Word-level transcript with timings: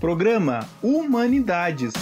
Programa 0.00 0.66
Humanidades. 0.82 1.92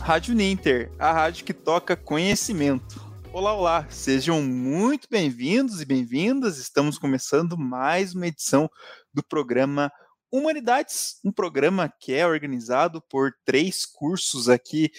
Rádio 0.00 0.34
Ninter, 0.34 0.90
a 0.98 1.12
rádio 1.12 1.44
que 1.44 1.54
toca 1.54 1.96
conhecimento. 1.96 3.00
Olá, 3.32 3.54
olá, 3.54 3.86
sejam 3.88 4.42
muito 4.42 5.06
bem-vindos 5.08 5.80
e 5.80 5.84
bem-vindas. 5.84 6.58
Estamos 6.58 6.98
começando 6.98 7.56
mais 7.56 8.12
uma 8.12 8.26
edição 8.26 8.68
do 9.14 9.22
programa 9.22 9.92
Humanidades, 10.32 11.20
um 11.24 11.30
programa 11.30 11.92
que 12.00 12.12
é 12.12 12.26
organizado 12.26 13.00
por 13.02 13.32
três 13.44 13.86
cursos 13.86 14.48
aqui 14.48 14.90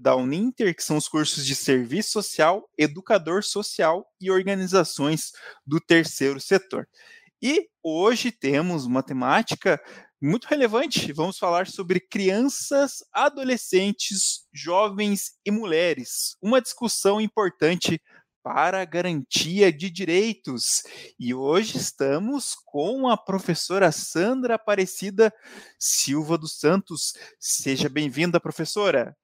da 0.00 0.14
Uninter, 0.14 0.74
que 0.74 0.84
são 0.84 0.96
os 0.96 1.08
cursos 1.08 1.44
de 1.44 1.56
Serviço 1.56 2.10
Social, 2.10 2.68
Educador 2.78 3.42
Social 3.42 4.06
e 4.20 4.30
Organizações 4.30 5.32
do 5.66 5.80
Terceiro 5.80 6.40
Setor. 6.40 6.88
E 7.42 7.68
hoje 7.82 8.30
temos 8.30 8.84
uma 8.84 9.02
temática 9.02 9.80
muito 10.20 10.46
relevante. 10.46 11.10
Vamos 11.12 11.38
falar 11.38 11.66
sobre 11.66 11.98
crianças, 11.98 13.02
adolescentes, 13.10 14.46
jovens 14.52 15.38
e 15.44 15.50
mulheres. 15.50 16.36
Uma 16.42 16.60
discussão 16.60 17.18
importante 17.18 18.00
para 18.42 18.82
a 18.82 18.84
garantia 18.84 19.72
de 19.72 19.90
direitos. 19.90 20.82
E 21.18 21.32
hoje 21.32 21.78
estamos 21.78 22.54
com 22.66 23.08
a 23.08 23.16
professora 23.16 23.90
Sandra 23.90 24.56
Aparecida 24.56 25.32
Silva 25.78 26.36
dos 26.36 26.58
Santos. 26.58 27.14
Seja 27.38 27.88
bem-vinda, 27.88 28.38
professora. 28.38 29.16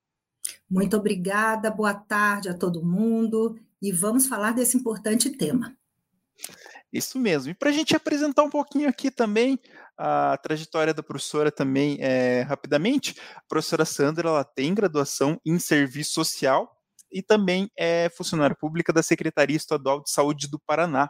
Muito 0.70 0.96
obrigada, 0.96 1.70
boa 1.70 1.92
tarde 1.92 2.48
a 2.48 2.54
todo 2.54 2.84
mundo 2.84 3.58
e 3.82 3.92
vamos 3.92 4.26
falar 4.26 4.52
desse 4.52 4.76
importante 4.76 5.28
tema. 5.30 5.76
Isso 6.96 7.18
mesmo. 7.18 7.50
E 7.50 7.54
para 7.54 7.70
a 7.70 7.72
gente 7.72 7.94
apresentar 7.94 8.42
um 8.42 8.50
pouquinho 8.50 8.88
aqui 8.88 9.10
também 9.10 9.58
a 9.98 10.36
trajetória 10.38 10.92
da 10.92 11.02
professora 11.02 11.50
também 11.50 11.96
é, 12.00 12.42
rapidamente, 12.42 13.14
a 13.34 13.42
professora 13.48 13.84
Sandra 13.84 14.28
ela 14.28 14.44
tem 14.44 14.74
graduação 14.74 15.40
em 15.44 15.58
serviço 15.58 16.12
social 16.12 16.70
e 17.10 17.22
também 17.22 17.70
é 17.76 18.10
funcionária 18.10 18.54
pública 18.54 18.92
da 18.92 19.02
Secretaria 19.02 19.56
Estadual 19.56 20.02
de 20.02 20.10
Saúde 20.10 20.48
do 20.48 20.58
Paraná, 20.58 21.08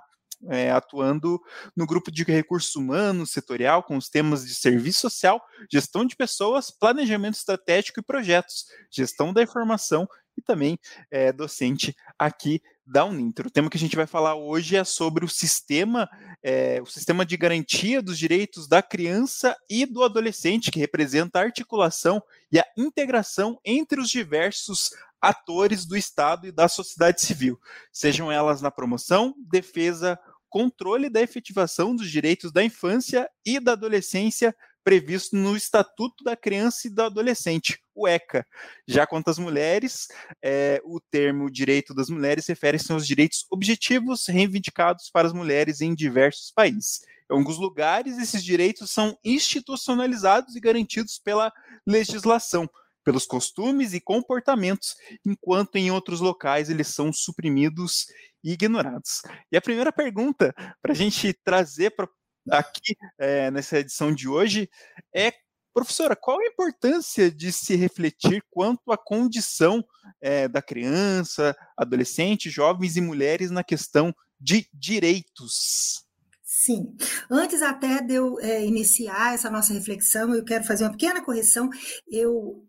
é, 0.50 0.70
atuando 0.70 1.41
no 1.75 1.86
grupo 1.86 2.10
de 2.10 2.22
recursos 2.22 2.77
humanos 2.77 3.30
setorial 3.30 3.82
com 3.82 3.97
os 3.97 4.08
temas 4.08 4.47
de 4.47 4.55
serviço 4.55 5.00
social, 5.00 5.42
gestão 5.72 6.05
de 6.05 6.14
pessoas, 6.14 6.70
planejamento 6.70 7.34
estratégico 7.34 8.00
e 8.00 8.05
projetos, 8.05 8.66
gestão 8.92 9.32
da 9.32 9.42
informação 9.42 10.06
e 10.36 10.42
também 10.42 10.78
é 11.10 11.32
docente 11.32 11.97
aqui 12.19 12.60
da 12.86 13.04
Uninter. 13.04 13.46
O 13.46 13.50
tema 13.50 13.68
que 13.68 13.76
a 13.76 13.80
gente 13.80 13.96
vai 13.96 14.06
falar 14.06 14.36
hoje 14.36 14.76
é 14.76 14.84
sobre 14.84 15.24
o 15.24 15.28
sistema, 15.28 16.08
é, 16.42 16.80
o 16.80 16.86
sistema 16.86 17.26
de 17.26 17.36
garantia 17.36 18.00
dos 18.00 18.16
direitos 18.16 18.68
da 18.68 18.80
criança 18.80 19.56
e 19.68 19.84
do 19.84 20.04
adolescente, 20.04 20.70
que 20.70 20.78
representa 20.78 21.40
a 21.40 21.42
articulação 21.42 22.22
e 22.52 22.60
a 22.60 22.66
integração 22.76 23.58
entre 23.64 24.00
os 24.00 24.08
diversos 24.08 24.90
atores 25.20 25.84
do 25.84 25.96
Estado 25.96 26.46
e 26.46 26.52
da 26.52 26.68
sociedade 26.68 27.22
civil, 27.22 27.58
sejam 27.92 28.30
elas 28.30 28.60
na 28.60 28.70
promoção, 28.70 29.34
defesa, 29.38 30.18
controle 30.48 31.10
da 31.10 31.20
efetivação 31.20 31.96
dos 31.96 32.10
direitos 32.10 32.52
da 32.52 32.62
infância 32.62 33.28
e 33.44 33.58
da 33.58 33.72
adolescência 33.72 34.54
previsto 34.86 35.34
no 35.34 35.56
Estatuto 35.56 36.22
da 36.22 36.36
Criança 36.36 36.86
e 36.86 36.90
do 36.90 37.02
Adolescente, 37.02 37.76
o 37.92 38.06
ECA. 38.06 38.46
Já 38.86 39.04
quanto 39.04 39.28
às 39.28 39.36
mulheres, 39.36 40.06
é, 40.40 40.80
o 40.84 41.00
termo 41.00 41.50
direito 41.50 41.92
das 41.92 42.08
mulheres 42.08 42.46
refere-se 42.46 42.92
aos 42.92 43.04
direitos 43.04 43.46
objetivos 43.50 44.26
reivindicados 44.28 45.10
para 45.10 45.26
as 45.26 45.32
mulheres 45.32 45.80
em 45.80 45.92
diversos 45.92 46.52
países. 46.52 47.00
Em 47.28 47.34
alguns 47.36 47.58
lugares, 47.58 48.16
esses 48.16 48.44
direitos 48.44 48.92
são 48.92 49.18
institucionalizados 49.24 50.54
e 50.54 50.60
garantidos 50.60 51.18
pela 51.18 51.52
legislação, 51.84 52.70
pelos 53.02 53.26
costumes 53.26 53.92
e 53.92 54.00
comportamentos, 54.00 54.94
enquanto 55.26 55.74
em 55.74 55.90
outros 55.90 56.20
locais 56.20 56.70
eles 56.70 56.86
são 56.86 57.12
suprimidos 57.12 58.06
e 58.44 58.52
ignorados. 58.52 59.22
E 59.50 59.56
a 59.56 59.60
primeira 59.60 59.91
pergunta 59.91 60.54
para 60.80 60.92
a 60.92 60.94
gente 60.94 61.32
trazer 61.42 61.91
pra, 61.91 62.08
aqui 62.50 62.96
é, 63.18 63.50
nessa 63.50 63.78
edição 63.78 64.12
de 64.12 64.28
hoje 64.28 64.68
é 65.14 65.32
Professora, 65.76 66.16
qual 66.16 66.40
a 66.40 66.46
importância 66.46 67.30
de 67.30 67.52
se 67.52 67.76
refletir 67.76 68.42
quanto 68.50 68.90
à 68.90 68.96
condição 68.96 69.84
é, 70.22 70.48
da 70.48 70.62
criança, 70.62 71.54
adolescente, 71.76 72.48
jovens 72.48 72.96
e 72.96 73.02
mulheres 73.02 73.50
na 73.50 73.62
questão 73.62 74.10
de 74.40 74.66
direitos? 74.72 76.06
Sim. 76.42 76.96
Antes 77.30 77.60
até 77.60 78.00
de 78.00 78.14
eu 78.14 78.40
é, 78.40 78.64
iniciar 78.64 79.34
essa 79.34 79.50
nossa 79.50 79.74
reflexão, 79.74 80.34
eu 80.34 80.42
quero 80.42 80.64
fazer 80.64 80.84
uma 80.84 80.92
pequena 80.92 81.22
correção. 81.22 81.68
Eu 82.10 82.66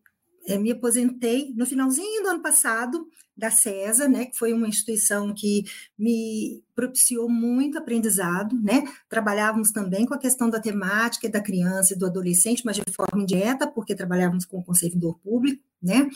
é, 0.47 0.58
me 0.58 0.72
aposentei 0.72 1.53
no 1.56 1.66
finalzinho 1.66 2.24
do 2.24 2.30
ano 2.30 2.41
passado 2.41 3.08
da 3.38 3.52
CESA, 3.52 4.08
né, 4.08 4.25
que 4.25 4.35
foi 4.35 4.52
uma 4.52 4.68
instituição 4.68 5.31
que 5.31 5.63
me 5.97 6.63
propiciou 6.74 7.30
muito 7.30 7.78
aprendizado, 7.78 8.59
né? 8.59 8.84
Trabalhávamos 9.07 9.72
também 9.72 10.06
com 10.06 10.13
a 10.13 10.19
questão 10.19 10.50
da 10.50 10.59
temática 10.59 11.30
da 11.30 11.41
criança 11.41 11.94
e 11.94 11.97
do 11.97 12.06
adolescente, 12.07 12.63
mas 12.66 12.78
de 12.78 12.84
forma 12.91 13.22
indireta, 13.22 13.68
porque 13.68 13.96
trabalhávamos 13.96 14.46
com 14.46 14.63
o 14.66 14.75
servidor 14.75 15.19
público, 15.19 15.63
né? 15.81 16.09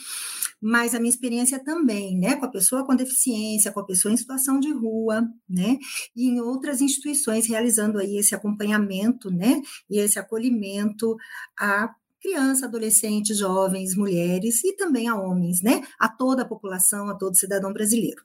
Mas 0.60 0.94
a 0.94 0.98
minha 0.98 1.10
experiência 1.10 1.62
também, 1.62 2.18
né, 2.18 2.36
com 2.36 2.46
a 2.46 2.50
pessoa 2.50 2.84
com 2.84 2.94
deficiência, 2.94 3.70
com 3.70 3.80
a 3.80 3.86
pessoa 3.86 4.12
em 4.12 4.16
situação 4.16 4.58
de 4.58 4.72
rua, 4.72 5.28
né? 5.48 5.78
E 6.16 6.28
em 6.28 6.40
outras 6.40 6.80
instituições 6.80 7.46
realizando 7.46 7.98
aí 7.98 8.16
esse 8.18 8.34
acompanhamento, 8.34 9.30
né? 9.30 9.60
E 9.88 9.98
esse 9.98 10.18
acolhimento 10.18 11.16
a 11.58 11.92
criança, 12.22 12.66
adolescentes, 12.66 13.36
jovens, 13.36 13.96
mulheres 13.96 14.62
e 14.64 14.74
também 14.74 15.08
a 15.08 15.16
homens, 15.16 15.60
né? 15.60 15.82
A 15.98 16.08
toda 16.08 16.42
a 16.42 16.48
população, 16.48 17.08
a 17.08 17.14
todo 17.14 17.36
cidadão 17.36 17.72
brasileiro. 17.72 18.22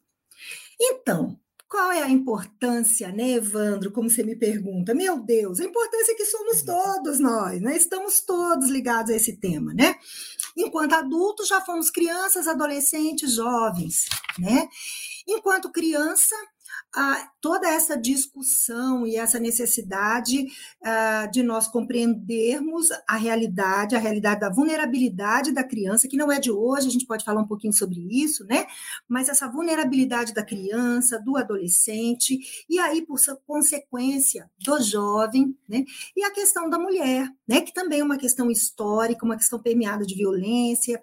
Então, 0.79 1.37
qual 1.67 1.91
é 1.91 2.01
a 2.01 2.09
importância, 2.09 3.11
né, 3.11 3.31
Evandro? 3.31 3.91
Como 3.91 4.09
você 4.09 4.23
me 4.23 4.37
pergunta, 4.37 4.93
meu 4.93 5.19
Deus, 5.19 5.59
a 5.59 5.65
importância 5.65 6.13
é 6.13 6.15
que 6.15 6.25
somos 6.25 6.61
todos 6.61 7.19
nós, 7.19 7.61
né? 7.61 7.75
Estamos 7.75 8.21
todos 8.21 8.69
ligados 8.69 9.11
a 9.11 9.15
esse 9.15 9.35
tema, 9.35 9.73
né? 9.73 9.95
Enquanto 10.55 10.93
adultos, 10.93 11.49
já 11.49 11.59
fomos 11.59 11.89
crianças, 11.89 12.47
adolescentes, 12.47 13.33
jovens, 13.33 14.05
né? 14.39 14.69
Enquanto 15.27 15.71
criança, 15.71 16.35
toda 17.41 17.69
essa 17.69 17.97
discussão 17.97 19.05
e 19.05 19.15
essa 19.17 19.39
necessidade 19.39 20.47
de 21.31 21.43
nós 21.43 21.67
compreendermos 21.67 22.87
a 23.07 23.17
realidade, 23.17 23.95
a 23.95 23.99
realidade 23.99 24.39
da 24.39 24.49
vulnerabilidade 24.49 25.53
da 25.53 25.63
criança, 25.63 26.07
que 26.07 26.17
não 26.17 26.31
é 26.31 26.39
de 26.39 26.51
hoje, 26.51 26.87
a 26.87 26.91
gente 26.91 27.05
pode 27.05 27.23
falar 27.23 27.41
um 27.41 27.47
pouquinho 27.47 27.73
sobre 27.73 27.99
isso, 28.09 28.45
né? 28.45 28.65
Mas 29.07 29.29
essa 29.29 29.47
vulnerabilidade 29.47 30.33
da 30.33 30.43
criança, 30.43 31.19
do 31.19 31.37
adolescente, 31.37 32.39
e 32.69 32.79
aí, 32.79 33.05
por 33.05 33.17
consequência, 33.45 34.49
do 34.57 34.81
jovem, 34.81 35.55
né? 35.67 35.83
E 36.15 36.23
a 36.23 36.31
questão 36.31 36.69
da 36.69 36.79
mulher, 36.79 37.29
né? 37.47 37.61
Que 37.61 37.73
também 37.73 37.99
é 37.99 38.03
uma 38.03 38.17
questão 38.17 38.49
histórica, 38.49 39.25
uma 39.25 39.37
questão 39.37 39.59
permeada 39.59 40.05
de 40.05 40.15
violência, 40.15 41.01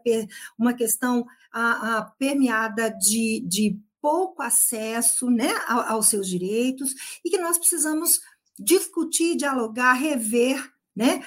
uma 0.58 0.72
questão 0.72 1.26
a, 1.52 1.98
a 1.98 2.02
permeada 2.02 2.90
de, 2.90 3.44
de 3.46 3.78
pouco 4.04 4.42
acesso 4.42 5.30
né, 5.30 5.50
aos 5.66 6.08
seus 6.08 6.28
direitos 6.28 6.94
e 7.24 7.30
que 7.30 7.38
nós 7.38 7.56
precisamos 7.56 8.20
discutir, 8.58 9.34
dialogar, 9.34 9.94
rever, 9.94 10.62
né? 10.94 11.24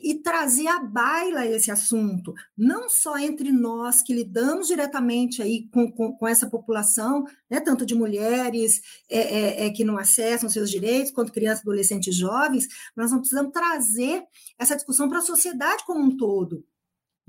E 0.00 0.14
trazer 0.14 0.68
à 0.68 0.78
baila 0.78 1.44
esse 1.44 1.72
assunto, 1.72 2.32
não 2.56 2.88
só 2.88 3.18
entre 3.18 3.50
nós 3.50 4.00
que 4.00 4.14
lidamos 4.14 4.68
diretamente 4.68 5.42
aí 5.42 5.68
com, 5.70 5.90
com, 5.90 6.16
com 6.16 6.26
essa 6.26 6.48
população, 6.48 7.24
né, 7.50 7.60
tanto 7.60 7.84
de 7.84 7.94
mulheres 7.94 8.80
é, 9.10 9.18
é, 9.18 9.66
é, 9.66 9.70
que 9.70 9.84
não 9.84 9.98
acessam 9.98 10.48
seus 10.48 10.70
direitos, 10.70 11.12
quanto 11.12 11.32
crianças, 11.32 11.60
adolescentes 11.60 12.14
jovens, 12.14 12.66
nós 12.96 13.10
não 13.10 13.18
precisamos 13.18 13.52
trazer 13.52 14.22
essa 14.56 14.76
discussão 14.76 15.08
para 15.08 15.18
a 15.18 15.22
sociedade 15.22 15.84
como 15.84 16.00
um 16.00 16.16
todo. 16.16 16.64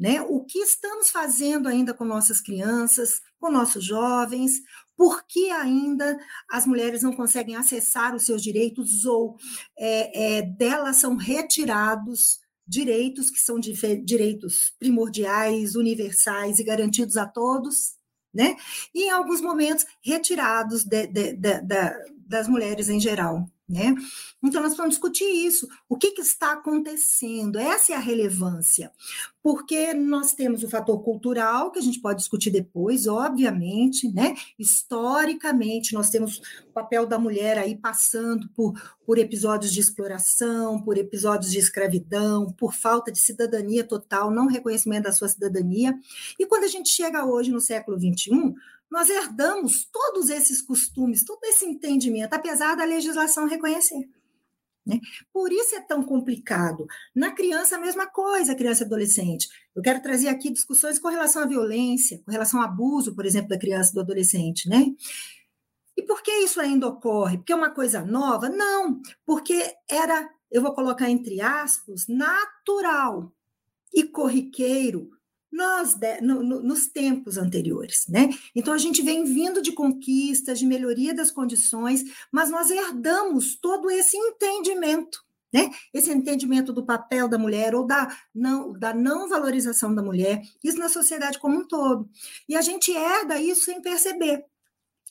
Né? 0.02 0.20
O 0.22 0.44
que 0.44 0.58
estamos 0.58 1.12
fazendo 1.12 1.68
ainda 1.68 1.94
com 1.94 2.04
nossas 2.04 2.42
crianças, 2.42 3.22
com 3.40 3.52
nossos 3.52 3.86
jovens, 3.86 4.62
por 5.02 5.26
que 5.28 5.50
ainda 5.50 6.16
as 6.48 6.68
mulheres 6.68 7.02
não 7.02 7.12
conseguem 7.12 7.56
acessar 7.56 8.16
os 8.16 8.24
seus 8.24 8.40
direitos 8.40 9.04
ou 9.04 9.36
é, 9.76 10.38
é, 10.38 10.42
delas 10.44 10.98
são 10.98 11.16
retirados 11.16 12.40
direitos 12.68 13.32
que 13.32 13.40
são 13.40 13.60
direitos 13.60 14.76
primordiais, 14.78 15.74
universais 15.74 16.60
e 16.60 16.64
garantidos 16.64 17.18
a 17.18 17.26
todos, 17.26 17.96
né? 18.32 18.56
E 18.94 19.06
em 19.06 19.10
alguns 19.10 19.42
momentos 19.42 19.88
retirados 20.06 20.84
de, 20.84 21.08
de, 21.08 21.34
de, 21.34 21.62
das 22.28 22.48
mulheres 22.48 22.88
em 22.88 23.00
geral. 23.00 23.51
Né? 23.72 23.96
Então, 24.44 24.62
nós 24.62 24.76
vamos 24.76 24.96
discutir 24.96 25.24
isso. 25.24 25.66
O 25.88 25.96
que, 25.96 26.12
que, 26.12 26.22
está 26.22 26.52
acontecendo? 26.52 27.58
Essa 27.58 27.94
é 27.94 27.96
a 27.96 28.00
relevância. 28.00 28.92
Porque 29.42 29.94
nós 29.94 30.34
temos 30.34 30.62
o 30.62 30.70
fator 30.70 31.02
cultural, 31.02 31.72
que 31.72 31.80
a 31.80 31.82
gente 31.82 32.02
pode 32.02 32.20
discutir 32.20 32.52
depois, 32.52 33.08
obviamente, 33.08 34.12
né? 34.12 34.36
Historicamente, 34.60 35.94
nós 35.94 36.10
temos 36.10 36.42
o 36.68 36.74
papel 36.74 37.06
da 37.06 37.18
mulher 37.18 37.58
aí 37.58 37.78
passando 37.78 38.50
por, 38.50 38.74
por 39.06 39.18
episódios 39.18 39.72
de 39.72 39.80
exploração, 39.80 40.82
por 40.82 40.98
episódios 40.98 41.50
de 41.50 41.58
escravidão, 41.58 42.52
por 42.52 42.74
falta 42.74 43.10
de 43.10 43.20
cidadania 43.20 43.86
total, 43.86 44.30
não 44.30 44.48
reconhecimento 44.48 45.04
da 45.04 45.14
sua 45.14 45.30
cidadania. 45.30 45.98
E 46.38 46.46
quando 46.46 46.66
a 46.66 46.68
gente 46.68 46.90
chega 46.90 47.26
hoje, 47.26 47.52
no 47.52 47.62
século 47.62 47.98
XXI, 47.98 48.54
nós 48.92 49.10
herdamos 49.10 49.86
todos 49.86 50.30
esses 50.30 50.62
costumes, 50.62 51.24
todo 51.24 51.44
esse 51.46 51.66
entendimento, 51.66 52.34
apesar 52.34 52.76
da 52.76 52.84
legislação 52.84 53.48
reconhecer. 53.48 54.10
Né? 54.86 55.00
Por 55.32 55.52
isso 55.52 55.76
é 55.76 55.82
tão 55.82 56.04
complicado. 56.04 56.86
Na 57.16 57.32
criança, 57.32 57.78
a 57.78 57.80
mesma 57.80 58.08
coisa, 58.08 58.54
criança 58.54 58.84
e 58.84 58.86
adolescente. 58.86 59.48
Eu 59.74 59.82
quero 59.82 60.02
trazer 60.02 60.28
aqui 60.28 60.52
discussões 60.52 61.00
com 61.00 61.08
relação 61.08 61.44
à 61.44 61.46
violência, 61.46 62.22
com 62.26 62.32
relação 62.32 62.60
ao 62.60 62.68
abuso, 62.68 63.16
por 63.16 63.26
exemplo, 63.26 63.50
da 63.50 63.60
criança 63.60 63.92
e 63.92 63.94
do 63.94 64.02
adolescente. 64.02 64.68
Né? 64.68 64.88
E 65.96 66.04
por 66.04 66.22
que 66.22 66.32
isso 66.40 66.60
ainda 66.60 66.88
ocorre? 66.88 67.38
Porque 67.38 67.54
é 67.54 67.56
uma 67.56 67.70
coisa 67.70 68.04
nova? 68.04 68.50
Não, 68.50 69.00
porque 69.26 69.74
era, 69.90 70.30
eu 70.52 70.62
vou 70.62 70.74
colocar 70.74 71.10
entre 71.10 71.40
aspas, 71.40 72.08
natural 72.08 73.32
e 73.94 74.04
corriqueiro 74.04 75.12
no, 75.52 76.42
no, 76.42 76.62
nos 76.62 76.88
tempos 76.88 77.38
anteriores, 77.38 78.06
né? 78.08 78.30
Então 78.56 78.74
a 78.74 78.78
gente 78.78 79.02
vem 79.02 79.26
vindo 79.26 79.62
de 79.62 79.74
conquistas, 79.74 80.60
de 80.60 80.66
melhoria 80.66 81.14
das 81.14 81.30
condições, 81.30 82.04
mas 82.32 82.50
nós 82.50 82.72
herdamos 82.72 83.56
todo 83.56 83.92
esse 83.92 84.16
entendimento, 84.16 85.24
né? 85.54 85.70
Esse 85.94 86.10
entendimento 86.12 86.72
do 86.72 86.86
papel 86.86 87.28
da 87.28 87.38
mulher 87.38 87.76
ou 87.76 87.86
da 87.86 88.16
não, 88.34 88.72
da 88.72 88.94
não 88.94 89.28
valorização 89.28 89.94
da 89.94 90.02
mulher, 90.02 90.42
isso 90.64 90.80
na 90.80 90.88
sociedade 90.88 91.38
como 91.38 91.60
um 91.60 91.68
todo. 91.68 92.10
E 92.48 92.56
a 92.56 92.62
gente 92.62 92.92
herda 92.92 93.40
isso 93.40 93.66
sem 93.66 93.82
perceber. 93.82 94.46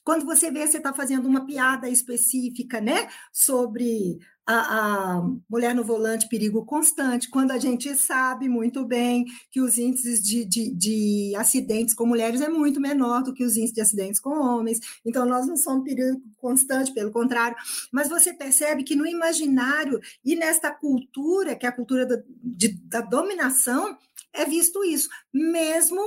Quando 0.02 0.24
você 0.24 0.50
vê, 0.50 0.66
você 0.66 0.78
está 0.78 0.94
fazendo 0.94 1.28
uma 1.28 1.44
piada 1.44 1.88
específica, 1.88 2.80
né, 2.80 3.08
sobre 3.30 4.18
a, 4.50 5.18
a, 5.18 5.30
mulher 5.48 5.74
no 5.74 5.84
volante 5.84 6.28
perigo 6.28 6.64
constante, 6.64 7.30
quando 7.30 7.52
a 7.52 7.58
gente 7.58 7.94
sabe 7.94 8.48
muito 8.48 8.84
bem 8.84 9.24
que 9.50 9.60
os 9.60 9.78
índices 9.78 10.20
de, 10.20 10.44
de, 10.44 10.74
de, 10.74 11.32
acidentes 11.36 11.94
com 11.94 12.04
mulheres 12.04 12.40
é 12.40 12.48
muito 12.48 12.80
menor 12.80 13.22
do 13.22 13.32
que 13.32 13.44
os 13.44 13.56
índices 13.56 13.74
de 13.74 13.80
acidentes 13.80 14.20
com 14.20 14.30
homens, 14.30 14.80
então 15.04 15.24
nós 15.24 15.46
não 15.46 15.56
somos 15.56 15.84
perigo 15.84 16.20
constante, 16.38 16.92
pelo 16.92 17.12
contrário, 17.12 17.56
mas 17.92 18.08
você 18.08 18.32
percebe 18.34 18.82
que 18.82 18.96
no 18.96 19.06
imaginário 19.06 20.00
e 20.24 20.34
nesta 20.34 20.70
cultura, 20.70 21.54
que 21.54 21.64
é 21.64 21.68
a 21.68 21.72
cultura 21.72 22.04
da, 22.04 22.20
de, 22.42 22.68
da 22.88 23.00
dominação, 23.00 23.96
é 24.32 24.44
visto 24.44 24.84
isso. 24.84 25.08
Mesmo 25.32 26.00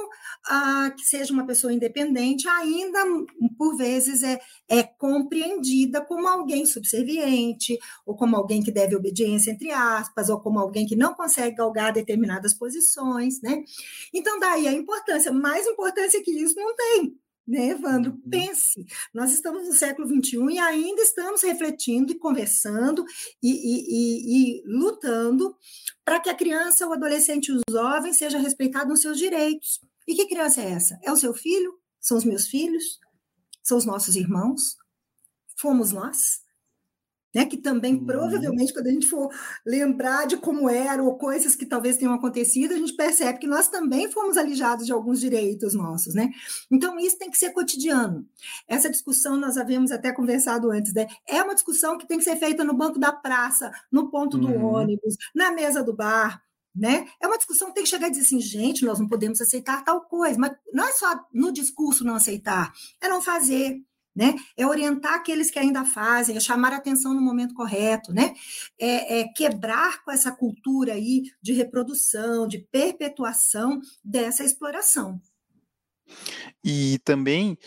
ah, 0.48 0.92
que 0.96 1.04
seja 1.04 1.34
uma 1.34 1.46
pessoa 1.46 1.74
independente, 1.74 2.48
ainda 2.48 3.00
por 3.58 3.76
vezes 3.76 4.24
é, 4.24 4.40
é 4.68 4.84
compreendida 4.84 6.02
como 6.02 6.28
alguém 6.28 6.66
subserviente, 6.66 7.78
ou 8.06 8.16
como 8.16 8.36
alguém 8.36 8.62
que 8.64 8.72
deve 8.72 8.96
obediência, 8.96 9.52
entre 9.52 9.72
aspas, 9.72 10.30
ou 10.30 10.40
como 10.40 10.60
alguém 10.60 10.86
que 10.86 10.96
não 10.96 11.14
consegue 11.14 11.56
galgar 11.56 11.94
determinadas 11.94 12.54
posições, 12.54 13.42
né? 13.42 13.64
Então, 14.14 14.40
daí 14.40 14.68
a 14.68 14.74
importância, 14.74 15.32
mais 15.32 15.66
importância 15.68 16.24
que 16.24 16.32
isso 16.32 16.56
não 16.56 16.76
tem 16.76 17.18
né, 17.48 17.70
Evandro? 17.70 18.12
Uhum. 18.12 18.30
Pense, 18.30 18.86
nós 19.14 19.32
estamos 19.32 19.68
no 19.68 19.74
século 19.74 20.08
XXI 20.08 20.38
e 20.54 20.60
ainda 20.60 21.02
estamos 21.02 21.42
refletindo 21.42 22.12
e 22.12 22.20
conversando 22.20 23.06
e, 23.42 23.52
e, 23.52 23.86
e, 23.90 24.60
e 24.60 24.64
lutando 24.66 25.56
para 26.06 26.20
que 26.20 26.30
a 26.30 26.36
criança, 26.36 26.88
o 26.88 26.94
adolescente 26.94 27.50
e 27.50 27.58
o 27.58 27.62
jovem 27.70 28.14
seja 28.14 28.38
respeitado 28.38 28.90
nos 28.90 29.02
seus 29.02 29.18
direitos. 29.18 29.82
E 30.08 30.16
que 30.16 30.28
criança 30.28 30.62
é 30.62 30.72
essa? 30.72 31.00
É 31.02 31.12
o 31.12 31.18
seu 31.18 31.34
filho? 31.34 31.80
São 32.00 32.18
os 32.18 32.26
meus 32.26 32.48
filhos? 32.48 33.00
São 33.62 33.78
os 33.78 33.86
nossos 33.86 34.16
irmãos? 34.16 34.78
Fomos 35.56 35.92
nós? 35.92 36.43
Né? 37.34 37.46
Que 37.46 37.58
também, 37.58 37.96
uhum. 37.96 38.06
provavelmente, 38.06 38.74
quando 38.74 38.88
a 38.88 38.92
gente 38.92 39.08
for 39.08 39.30
lembrar 39.66 40.26
de 40.28 40.38
como 40.38 40.70
era 40.70 41.04
ou 41.04 41.18
coisas 41.18 41.56
que 41.56 41.66
talvez 41.66 41.98
tenham 41.98 42.14
acontecido, 42.14 42.74
a 42.74 42.78
gente 42.78 42.94
percebe 42.94 43.40
que 43.40 43.48
nós 43.48 43.68
também 43.68 44.12
fomos 44.12 44.38
alijados 44.38 44.86
de 44.86 44.92
alguns 44.92 45.20
direitos 45.20 45.74
nossos, 45.74 46.14
né? 46.14 46.30
Então, 46.72 47.00
isso 47.00 47.18
tem 47.18 47.30
que 47.30 47.38
ser 47.38 47.52
cotidiano. 47.52 48.26
Essa 48.68 48.90
discussão 48.90 49.38
nós 49.38 49.58
havíamos 49.58 49.92
até 49.92 50.12
conversado 50.12 50.72
antes, 50.72 50.94
né? 50.94 51.08
É 51.28 51.42
uma 51.42 51.56
discussão 51.56 51.98
que 51.98 52.08
tem 52.08 52.18
que 52.18 52.24
ser 52.24 52.36
feita 52.36 52.64
no 52.64 52.74
banco 52.74 53.00
da 53.00 53.12
praça, 53.12 53.72
no 53.92 54.10
ponto 54.10 54.38
do 54.38 54.48
uhum. 54.48 54.66
ônibus, 54.66 55.16
na 55.36 55.52
mesa 55.52 55.84
do 55.84 55.94
bar, 55.96 56.42
né? 56.76 57.08
É 57.22 57.28
uma 57.28 57.38
discussão 57.38 57.68
que 57.68 57.76
tem 57.76 57.84
que 57.84 57.90
chegar 57.90 58.08
e 58.08 58.12
dizer 58.12 58.24
assim, 58.24 58.40
gente, 58.40 58.86
nós 58.86 59.00
não 59.00 59.08
podemos 59.08 59.40
aceitar 59.40 59.84
tal 59.84 60.02
coisa, 60.02 60.40
mas 60.40 60.54
não 60.74 60.88
é 60.88 60.92
só 60.94 61.20
no 61.32 61.52
discurso 61.52 62.04
não 62.04 62.16
aceitar, 62.16 62.74
é 63.02 63.08
não 63.08 63.22
fazer, 63.22 63.80
né? 64.16 64.36
É 64.56 64.66
orientar 64.66 65.16
aqueles 65.16 65.50
que 65.50 65.60
ainda 65.60 65.84
fazem, 65.86 66.38
é 66.38 66.40
chamar 66.40 66.74
a 66.74 66.78
atenção 66.78 67.14
no 67.14 67.22
momento 67.22 67.54
correto, 67.54 68.14
né? 68.14 68.34
É, 68.80 69.20
é, 69.20 69.28
quebrar 69.30 70.04
com 70.04 70.12
essa 70.12 70.32
cultura 70.32 70.94
aí 70.94 71.24
de 71.42 71.54
reprodução, 71.54 72.48
de 72.48 72.60
perpetuação 72.72 73.82
dessa 74.04 74.44
exploração. 74.44 75.20
E 76.64 77.00
também 77.04 77.58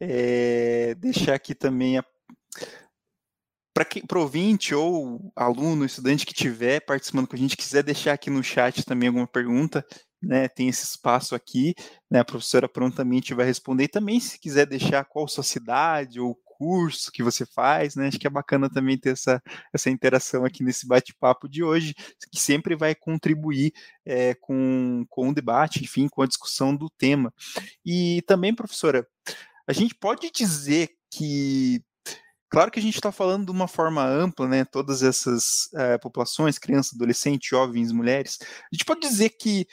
é, 0.00 0.94
deixar 0.96 1.34
aqui 1.34 1.54
também 1.54 1.98
a 1.98 2.04
para 4.06 4.18
o 4.18 4.22
ouvinte 4.22 4.72
ou 4.72 5.32
aluno, 5.34 5.84
estudante 5.84 6.24
que 6.24 6.32
estiver 6.32 6.78
participando 6.80 7.26
com 7.26 7.34
a 7.34 7.38
gente, 7.38 7.56
quiser 7.56 7.82
deixar 7.82 8.12
aqui 8.12 8.30
no 8.30 8.42
chat 8.42 8.84
também 8.84 9.08
alguma 9.08 9.26
pergunta, 9.26 9.84
né, 10.24 10.48
tem 10.48 10.68
esse 10.68 10.84
espaço 10.84 11.34
aqui, 11.34 11.74
né, 12.10 12.20
a 12.20 12.24
professora 12.24 12.68
prontamente 12.68 13.34
vai 13.34 13.46
responder, 13.46 13.84
e 13.84 13.88
também 13.88 14.18
se 14.20 14.38
quiser 14.38 14.66
deixar 14.66 15.04
qual 15.04 15.28
sua 15.28 15.44
cidade 15.44 16.20
ou 16.20 16.34
curso 16.56 17.10
que 17.10 17.22
você 17.22 17.44
faz, 17.44 17.96
né, 17.96 18.08
acho 18.08 18.18
que 18.18 18.26
é 18.26 18.30
bacana 18.30 18.70
também 18.70 18.96
ter 18.96 19.10
essa, 19.10 19.42
essa 19.72 19.90
interação 19.90 20.44
aqui 20.44 20.62
nesse 20.62 20.86
bate-papo 20.86 21.48
de 21.48 21.62
hoje, 21.62 21.94
que 22.30 22.40
sempre 22.40 22.76
vai 22.76 22.94
contribuir 22.94 23.72
é, 24.04 24.34
com, 24.34 25.04
com 25.08 25.28
o 25.28 25.34
debate, 25.34 25.82
enfim, 25.82 26.08
com 26.08 26.22
a 26.22 26.26
discussão 26.26 26.74
do 26.74 26.88
tema. 26.90 27.32
E 27.84 28.22
também, 28.26 28.54
professora, 28.54 29.06
a 29.66 29.72
gente 29.72 29.94
pode 29.94 30.30
dizer 30.30 30.90
que 31.10 31.82
Claro 32.54 32.70
que 32.70 32.78
a 32.78 32.82
gente 32.82 32.94
está 32.94 33.10
falando 33.10 33.46
de 33.46 33.50
uma 33.50 33.66
forma 33.66 34.06
ampla, 34.06 34.46
né? 34.46 34.64
Todas 34.64 35.02
essas 35.02 35.68
é, 35.74 35.98
populações, 35.98 36.56
crianças, 36.56 36.94
adolescentes, 36.94 37.48
jovens, 37.48 37.90
mulheres. 37.90 38.38
A 38.40 38.68
gente 38.72 38.84
pode 38.84 39.00
dizer 39.00 39.30
que 39.30 39.66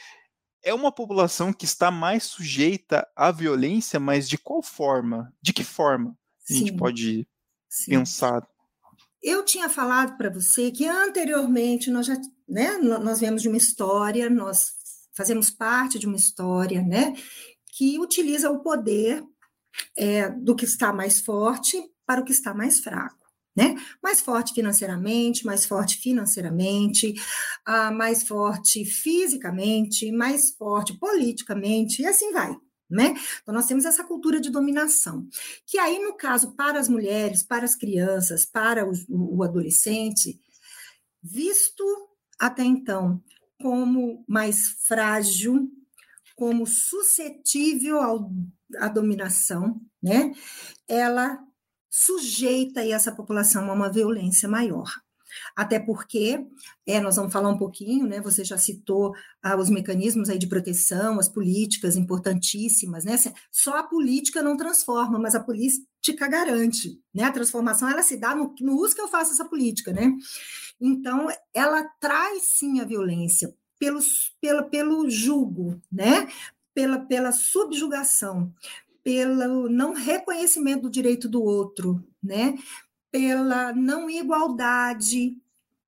é 0.64 0.74
uma 0.74 0.92
população 0.92 1.52
que 1.52 1.66
está 1.66 1.90
mais 1.90 2.24
sujeita 2.24 3.08
à 3.16 3.32
violência, 3.32 4.00
mas 4.00 4.28
de 4.28 4.38
qual 4.38 4.62
forma? 4.62 5.34
De 5.42 5.54
que 5.54 5.64
forma 5.64 6.18
a 6.50 6.54
gente 6.54 6.74
pode 6.74 7.28
Sim. 7.70 7.92
pensar? 7.92 8.48
Eu 9.22 9.46
tinha 9.46 9.70
falado 9.70 10.18
para 10.18 10.30
você 10.30 10.72
que 10.72 10.88
anteriormente 10.88 11.90
nós 11.90 12.08
já, 12.08 12.16
né, 12.48 12.78
nós 12.78 13.20
viemos 13.20 13.42
de 13.42 13.48
uma 13.48 13.58
história, 13.58 14.30
nós 14.30 14.74
fazemos 15.14 15.50
parte 15.50 16.00
de 16.00 16.08
uma 16.08 16.16
história, 16.16 16.82
né, 16.82 17.14
que 17.74 18.00
utiliza 18.00 18.50
o 18.50 18.62
poder 18.62 19.24
é, 19.96 20.30
do 20.30 20.56
que 20.56 20.66
está 20.66 20.92
mais 20.92 21.22
forte 21.22 21.82
para 22.06 22.22
o 22.22 22.26
que 22.26 22.32
está 22.32 22.54
mais 22.54 22.80
fraco 22.80 23.21
né? 23.56 23.76
Mais 24.02 24.22
forte 24.22 24.54
financeiramente, 24.54 25.46
mais 25.46 25.66
forte 25.66 25.98
financeiramente, 25.98 27.14
uh, 27.68 27.94
mais 27.94 28.24
forte 28.24 28.86
fisicamente, 28.86 30.12
mais 30.12 30.52
forte 30.52 30.98
politicamente, 30.98 32.02
e 32.02 32.06
assim 32.06 32.32
vai. 32.32 32.56
Né? 32.90 33.16
Então, 33.42 33.54
nós 33.54 33.68
temos 33.68 33.86
essa 33.86 34.04
cultura 34.04 34.42
de 34.42 34.50
dominação, 34.50 35.26
que 35.66 35.80
aí, 35.80 35.98
no 36.00 36.14
caso, 36.14 36.54
para 36.56 36.78
as 36.78 36.90
mulheres, 36.90 37.42
para 37.42 37.64
as 37.64 37.74
crianças, 37.74 38.46
para 38.46 38.86
o, 38.86 38.92
o 39.08 39.44
adolescente, 39.44 40.38
visto 41.24 41.86
até 42.38 42.64
então 42.64 43.24
como 43.62 44.26
mais 44.28 44.72
frágil, 44.88 45.72
como 46.36 46.66
suscetível 46.66 48.02
ao, 48.02 48.30
à 48.78 48.90
dominação, 48.90 49.80
né? 50.02 50.34
Ela 50.88 51.40
sujeita 51.92 52.82
essa 52.84 53.12
população 53.12 53.70
a 53.70 53.74
uma 53.74 53.92
violência 53.92 54.48
maior. 54.48 54.90
Até 55.56 55.80
porque, 55.80 56.46
é, 56.86 57.00
nós 57.00 57.16
vamos 57.16 57.32
falar 57.32 57.50
um 57.50 57.58
pouquinho, 57.58 58.08
né? 58.08 58.20
Você 58.22 58.44
já 58.44 58.58
citou 58.58 59.14
ah, 59.42 59.56
os 59.56 59.70
mecanismos 59.70 60.30
aí 60.30 60.38
de 60.38 60.48
proteção, 60.48 61.20
as 61.20 61.30
políticas 61.30 61.96
importantíssimas, 61.96 63.06
né? 63.06 63.16
Só 63.52 63.78
a 63.78 63.84
política 63.84 64.42
não 64.42 64.58
transforma, 64.58 65.20
mas 65.20 65.36
a 65.36 65.40
política 65.40 66.28
garante, 66.28 67.00
né? 67.14 67.24
A 67.24 67.32
transformação 67.32 67.90
ela 67.90 68.04
se 68.04 68.18
dá 68.18 68.36
no, 68.36 68.54
no 68.60 68.76
uso 68.76 68.96
que 68.96 69.02
eu 69.02 69.08
faço 69.08 69.32
essa 69.32 69.46
política, 69.46 69.94
né? 69.94 70.14
Então, 70.80 71.28
ela 71.54 71.84
traz 72.00 72.44
sim 72.44 72.80
a 72.80 72.86
violência 72.86 73.54
pelos, 73.80 74.36
pelo, 74.42 74.70
pelo 74.70 75.10
julgo, 75.10 75.82
né? 75.92 76.28
Pela, 76.74 77.00
pela 77.00 77.32
subjugação, 77.34 78.54
pelo 79.04 79.70
não 79.70 79.94
reconhecimento 79.94 80.84
do 80.84 80.90
direito 80.90 81.28
do 81.28 81.44
outro, 81.44 82.04
né? 82.22 82.56
pela 83.12 83.74
não 83.74 84.10
igualdade, 84.10 85.38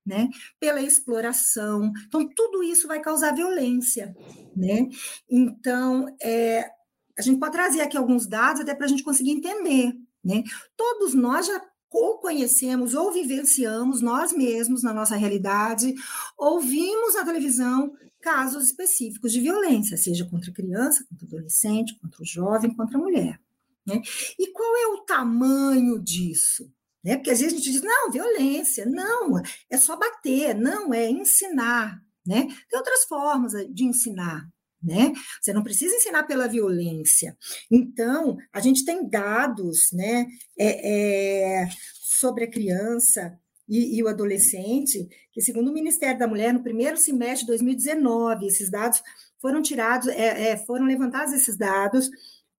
né? 0.05 0.29
Pela 0.59 0.81
exploração. 0.81 1.91
Então, 2.05 2.27
tudo 2.35 2.61
isso 2.61 2.87
vai 2.87 2.99
causar 2.99 3.33
violência, 3.33 4.15
né? 4.55 4.89
Então, 5.29 6.13
é, 6.21 6.69
a 7.17 7.21
gente 7.21 7.39
pode 7.39 7.53
trazer 7.53 7.81
aqui 7.81 7.95
alguns 7.95 8.27
dados 8.27 8.61
até 8.61 8.75
para 8.75 8.85
a 8.85 8.89
gente 8.89 9.03
conseguir 9.03 9.31
entender, 9.31 9.93
né? 10.23 10.43
Todos 10.75 11.13
nós 11.13 11.47
já 11.47 11.61
ou 11.93 12.17
conhecemos 12.17 12.95
ou 12.95 13.13
vivenciamos 13.13 14.01
nós 14.01 14.33
mesmos 14.33 14.81
na 14.81 14.93
nossa 14.93 15.15
realidade, 15.15 15.93
ouvimos 16.35 17.13
na 17.13 17.23
televisão 17.23 17.95
casos 18.19 18.65
específicos 18.65 19.31
de 19.31 19.41
violência, 19.41 19.95
seja 19.95 20.25
contra 20.25 20.51
criança, 20.51 21.05
contra 21.09 21.27
adolescente, 21.27 21.97
contra 21.99 22.21
o 22.21 22.25
jovem, 22.25 22.73
contra 22.73 22.97
a 22.97 23.01
mulher. 23.01 23.39
Né? 23.85 24.01
E 24.39 24.47
qual 24.51 24.75
é 24.77 24.87
o 24.87 25.01
tamanho 25.01 25.99
disso? 25.99 26.71
Né? 27.03 27.17
Porque 27.17 27.31
às 27.31 27.39
vezes 27.39 27.53
a 27.53 27.57
gente 27.57 27.71
diz, 27.71 27.81
não, 27.81 28.09
violência, 28.09 28.85
não, 28.85 29.41
é 29.69 29.77
só 29.77 29.97
bater, 29.97 30.55
não, 30.55 30.93
é 30.93 31.09
ensinar. 31.09 32.01
Né? 32.25 32.47
Tem 32.69 32.79
outras 32.79 33.03
formas 33.03 33.51
de 33.69 33.83
ensinar. 33.83 34.49
Né? 34.83 35.13
Você 35.41 35.53
não 35.53 35.63
precisa 35.63 35.95
ensinar 35.95 36.23
pela 36.23 36.47
violência. 36.47 37.37
Então, 37.71 38.37
a 38.51 38.59
gente 38.59 38.83
tem 38.83 39.07
dados 39.07 39.91
né, 39.93 40.27
é, 40.59 41.61
é, 41.61 41.69
sobre 42.01 42.43
a 42.43 42.49
criança 42.49 43.39
e, 43.67 43.97
e, 43.97 44.03
o 44.03 44.09
adolescente, 44.09 45.07
que, 45.31 45.41
segundo 45.41 45.69
o 45.69 45.73
Ministério 45.73 46.19
da 46.19 46.27
Mulher, 46.27 46.53
no 46.53 46.61
primeiro 46.61 46.97
semestre 46.97 47.41
de 47.41 47.47
2019, 47.47 48.45
esses 48.45 48.69
dados 48.69 49.01
foram 49.41 49.61
tirados, 49.61 50.09
é, 50.09 50.49
é, 50.49 50.57
foram 50.57 50.85
levantados 50.85 51.33
esses 51.33 51.57
dados 51.57 52.09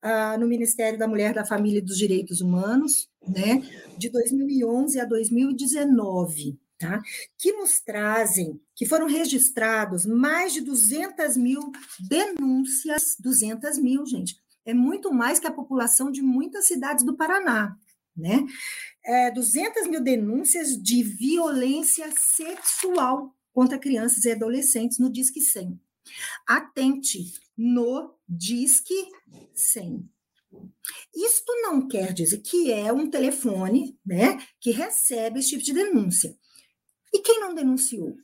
ah, 0.00 0.36
no 0.38 0.46
Ministério 0.46 0.98
da 0.98 1.08
Mulher, 1.08 1.32
da 1.32 1.44
Família 1.44 1.78
e 1.78 1.82
dos 1.82 1.96
Direitos 1.96 2.40
Humanos, 2.40 3.08
né, 3.26 3.62
de 3.96 4.10
2011 4.10 5.00
a 5.00 5.04
2019, 5.06 6.58
tá? 6.84 7.02
que 7.38 7.52
nos 7.52 7.80
trazem 7.80 8.60
que 8.74 8.86
foram 8.86 9.06
registrados 9.06 10.04
mais 10.04 10.52
de 10.52 10.60
200 10.60 11.36
mil 11.36 11.72
denúncias, 12.08 13.16
200 13.18 13.78
mil, 13.78 14.04
gente, 14.04 14.36
é 14.66 14.74
muito 14.74 15.12
mais 15.12 15.38
que 15.38 15.46
a 15.46 15.52
população 15.52 16.10
de 16.10 16.22
muitas 16.22 16.66
cidades 16.66 17.04
do 17.04 17.16
Paraná, 17.16 17.76
né? 18.16 18.44
É, 19.04 19.30
200 19.30 19.88
mil 19.88 20.02
denúncias 20.02 20.80
de 20.80 21.02
violência 21.02 22.10
sexual 22.16 23.34
contra 23.52 23.78
crianças 23.78 24.24
e 24.24 24.32
adolescentes 24.32 24.98
no 24.98 25.10
Disque 25.10 25.40
100. 25.40 25.78
Atente, 26.46 27.32
no 27.56 28.14
Disque 28.28 29.08
100. 29.54 30.08
Isto 31.14 31.52
não 31.62 31.86
quer 31.86 32.12
dizer 32.12 32.38
que 32.38 32.72
é 32.72 32.92
um 32.92 33.10
telefone 33.10 33.98
né, 34.04 34.38
que 34.60 34.70
recebe 34.70 35.40
esse 35.40 35.50
tipo 35.50 35.62
de 35.62 35.72
denúncia. 35.72 36.36
E 37.14 37.20
quem 37.20 37.40
não 37.40 37.54
denunciou? 37.54 38.16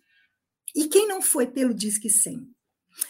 E 0.75 0.88
quem 0.88 1.06
não 1.06 1.23
foi 1.23 1.47
pelo 1.47 1.73
Disque 1.73 2.11
100? 2.11 2.50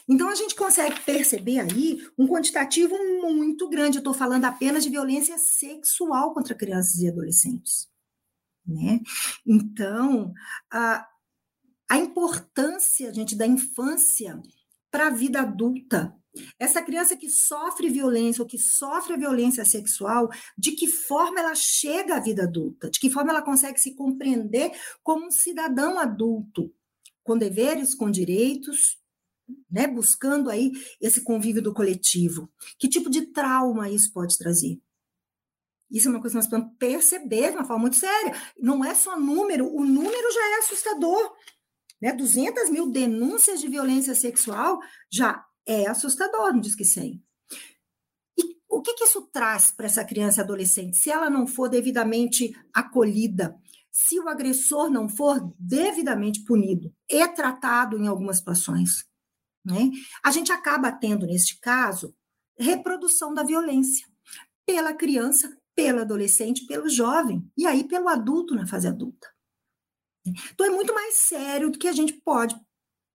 Então, 0.09 0.29
a 0.29 0.35
gente 0.35 0.55
consegue 0.55 1.01
perceber 1.01 1.59
aí 1.59 2.07
um 2.19 2.29
quantitativo 2.29 2.95
muito 3.23 3.69
grande. 3.69 3.97
Eu 3.97 4.01
estou 4.01 4.15
falando 4.15 4.45
apenas 4.45 4.85
de 4.85 4.91
violência 4.91 5.39
sexual 5.39 6.35
contra 6.35 6.55
crianças 6.55 7.01
e 7.01 7.09
adolescentes. 7.09 7.89
Né? 8.67 9.01
Então, 9.47 10.33
a, 10.71 11.09
a 11.89 11.97
importância, 11.97 13.13
gente, 13.13 13.35
da 13.35 13.47
infância 13.47 14.41
para 14.91 15.07
a 15.07 15.11
vida 15.11 15.41
adulta. 15.41 16.15
Essa 16.59 16.83
criança 16.83 17.17
que 17.17 17.29
sofre 17.29 17.89
violência 17.89 18.43
ou 18.43 18.49
que 18.49 18.59
sofre 18.59 19.15
a 19.15 19.17
violência 19.17 19.65
sexual, 19.65 20.29
de 20.57 20.73
que 20.73 20.87
forma 20.87 21.41
ela 21.41 21.55
chega 21.55 22.17
à 22.17 22.21
vida 22.21 22.45
adulta? 22.45 22.91
De 22.91 23.01
que 23.01 23.11
forma 23.11 23.31
ela 23.31 23.43
consegue 23.43 23.81
se 23.81 23.95
compreender 23.95 24.73
como 25.03 25.27
um 25.27 25.31
cidadão 25.31 25.99
adulto, 25.99 26.73
com 27.25 27.37
deveres, 27.37 27.95
com 27.95 28.11
direitos, 28.11 28.99
né, 29.69 29.89
buscando 29.89 30.49
aí 30.49 30.71
esse 31.01 31.23
convívio 31.23 31.63
do 31.63 31.75
coletivo. 31.75 32.49
Que 32.79 32.89
tipo 32.89 33.11
de 33.11 33.27
trauma 33.27 33.91
isso 33.91 34.13
pode 34.13 34.39
trazer? 34.39 34.81
Isso 35.91 36.07
é 36.07 36.11
uma 36.13 36.21
coisa 36.21 36.35
que 36.35 36.37
nós 36.37 36.47
precisamos 36.47 36.77
perceber 36.79 37.51
de 37.51 37.57
uma 37.57 37.65
forma 37.65 37.83
muito 37.83 37.97
séria. 37.97 38.33
Não 38.57 38.85
é 38.85 38.95
só 38.95 39.19
número, 39.19 39.67
o 39.75 39.85
número 39.85 40.33
já 40.33 40.55
é 40.55 40.59
assustador. 40.59 41.35
Né? 42.01 42.13
200 42.13 42.71
mil 42.71 42.91
denúncias 42.91 43.61
de 43.61 43.67
violência 43.67 44.15
sexual 44.15 44.79
já 45.11 45.45
é 45.71 45.87
assustador 45.87 46.53
no 46.53 46.61
Disque 46.61 46.85
100. 46.85 47.23
E 48.37 48.57
o 48.69 48.83
que, 48.83 48.95
que 48.95 49.05
isso 49.05 49.23
traz 49.33 49.71
para 49.71 49.87
essa 49.87 50.05
criança 50.05 50.41
e 50.41 50.45
adolescente? 50.45 50.97
Se 50.97 51.11
ela 51.11 51.31
não 51.31 51.47
for 51.47 51.69
devidamente 51.69 52.53
acolhida, 52.75 53.57
se 53.91 54.19
o 54.19 54.29
agressor 54.29 54.91
não 54.91 55.09
for 55.09 55.41
devidamente 55.57 56.45
punido 56.45 56.93
e 57.09 57.27
tratado 57.29 57.97
em 57.97 58.09
algumas 58.09 58.39
situações, 58.39 59.05
né? 59.65 59.91
a 60.25 60.33
gente 60.33 60.51
acaba 60.51 60.91
tendo, 60.91 61.27
neste 61.27 61.61
caso, 61.61 62.15
reprodução 62.59 63.33
da 63.33 63.45
violência 63.45 64.07
pela 64.67 64.93
criança, 64.93 65.57
pelo 65.75 66.01
adolescente, 66.01 66.67
pelo 66.67 66.89
jovem, 66.89 67.49
e 67.57 67.67
aí 67.67 67.87
pelo 67.87 68.09
adulto 68.09 68.55
na 68.55 68.67
fase 68.67 68.89
adulta. 68.89 69.29
Então 70.53 70.67
é 70.67 70.71
muito 70.71 70.93
mais 70.93 71.15
sério 71.15 71.71
do 71.71 71.79
que 71.79 71.89
a 71.89 71.93
gente 71.93 72.13
pode 72.13 72.59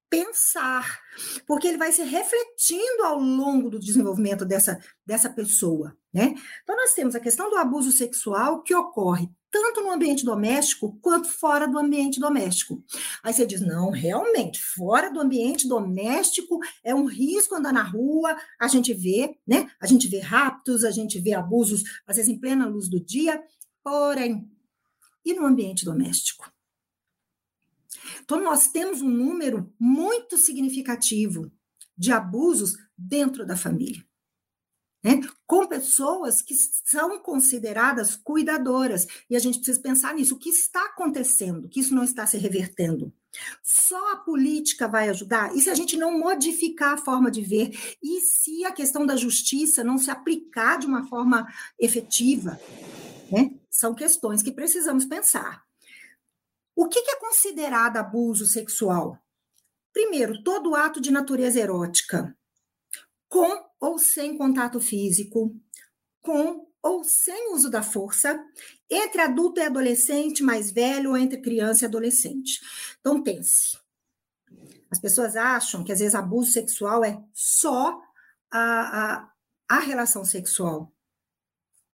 pensar, 0.10 1.00
porque 1.48 1.68
ele 1.68 1.78
vai 1.78 1.92
se 1.92 2.04
refletindo 2.04 3.04
ao 3.04 3.20
longo 3.20 3.70
do 3.70 3.80
desenvolvimento 3.80 4.46
dessa, 4.46 4.80
dessa 5.06 5.30
pessoa, 5.30 5.96
né? 6.14 6.36
Então 6.64 6.76
nós 6.76 6.94
temos 6.94 7.16
a 7.16 7.20
questão 7.20 7.50
do 7.50 7.58
abuso 7.58 7.92
sexual 7.92 8.62
que 8.62 8.76
ocorre 8.76 9.30
tanto 9.52 9.82
no 9.82 9.92
ambiente 9.92 10.26
doméstico 10.26 11.00
quanto 11.02 11.30
fora 11.30 11.66
do 11.66 11.78
ambiente 11.80 12.20
doméstico. 12.20 12.84
Aí 13.24 13.34
você 13.34 13.46
diz: 13.46 13.62
não, 13.62 13.90
realmente, 13.90 14.62
fora 14.62 15.10
do 15.10 15.20
ambiente 15.20 15.68
doméstico 15.68 16.60
é 16.84 16.94
um 16.94 17.06
risco 17.06 17.56
andar 17.56 17.72
na 17.72 17.84
rua, 17.84 18.36
a 18.60 18.68
gente 18.68 18.94
vê, 18.94 19.38
né? 19.48 19.70
A 19.80 19.88
gente 19.88 20.08
vê 20.10 20.20
raptos, 20.20 20.84
a 20.84 20.92
gente 20.92 21.20
vê 21.20 21.34
abusos, 21.34 21.84
às 22.06 22.18
vezes 22.18 22.32
em 22.32 22.40
plena 22.40 22.68
luz 22.68 22.90
do 22.90 23.00
dia, 23.00 23.42
porém, 23.84 24.50
e 25.24 25.34
no 25.34 25.46
ambiente 25.46 25.86
doméstico? 25.86 26.55
Então, 28.24 28.44
nós 28.44 28.68
temos 28.68 29.02
um 29.02 29.10
número 29.10 29.74
muito 29.80 30.38
significativo 30.38 31.52
de 31.98 32.12
abusos 32.12 32.76
dentro 32.98 33.46
da 33.46 33.56
família. 33.56 34.04
Né? 35.04 35.22
Com 35.46 35.68
pessoas 35.68 36.42
que 36.42 36.56
são 36.56 37.20
consideradas 37.20 38.16
cuidadoras. 38.16 39.06
E 39.30 39.36
a 39.36 39.40
gente 39.40 39.60
precisa 39.60 39.80
pensar 39.80 40.16
nisso. 40.16 40.34
O 40.34 40.40
que 40.40 40.50
está 40.50 40.84
acontecendo? 40.86 41.70
Que 41.70 41.80
isso 41.80 41.94
não 41.94 42.04
está 42.04 42.26
se 42.26 42.38
revertendo. 42.38 43.14
Só 43.62 44.14
a 44.14 44.18
política 44.18 44.88
vai 44.88 45.10
ajudar? 45.10 45.56
E 45.56 45.62
se 45.62 45.70
a 45.70 45.76
gente 45.76 45.96
não 45.96 46.18
modificar 46.18 46.94
a 46.94 46.98
forma 46.98 47.30
de 47.30 47.42
ver? 47.42 47.78
E 48.02 48.20
se 48.22 48.66
a 48.66 48.72
questão 48.72 49.06
da 49.06 49.16
justiça 49.16 49.84
não 49.84 50.00
se 50.00 50.10
aplicar 50.10 50.80
de 50.80 50.88
uma 50.88 51.06
forma 51.08 51.48
efetiva? 51.80 52.60
Né? 53.32 53.52
São 53.70 53.94
questões 53.94 54.42
que 54.42 54.52
precisamos 54.52 55.06
pensar. 55.06 55.65
O 56.76 56.88
que 56.88 57.00
é 57.00 57.16
considerado 57.20 57.98
abuso 57.98 58.46
sexual? 58.46 59.18
Primeiro, 59.94 60.44
todo 60.44 60.76
ato 60.76 61.00
de 61.00 61.10
natureza 61.10 61.60
erótica, 61.60 62.38
com 63.30 63.66
ou 63.80 63.98
sem 63.98 64.38
contato 64.38 64.80
físico, 64.82 65.56
com 66.22 66.68
ou 66.84 67.04
sem 67.04 67.54
uso 67.54 67.70
da 67.70 67.82
força, 67.82 68.40
entre 68.90 69.22
adulto 69.22 69.60
e 69.60 69.64
adolescente, 69.64 70.44
mais 70.44 70.70
velho, 70.70 71.12
ou 71.12 71.18
entre 71.18 71.42
criança 71.42 71.86
e 71.86 71.88
adolescente. 71.88 72.60
Então, 73.00 73.24
pense. 73.24 73.78
As 74.92 75.00
pessoas 75.00 75.36
acham 75.36 75.84
que, 75.84 75.92
às 75.92 76.00
vezes, 76.00 76.14
abuso 76.14 76.52
sexual 76.52 77.04
é 77.04 77.20
só 77.34 78.00
a, 78.52 78.60
a, 78.60 79.32
a 79.68 79.80
relação 79.80 80.24
sexual, 80.24 80.94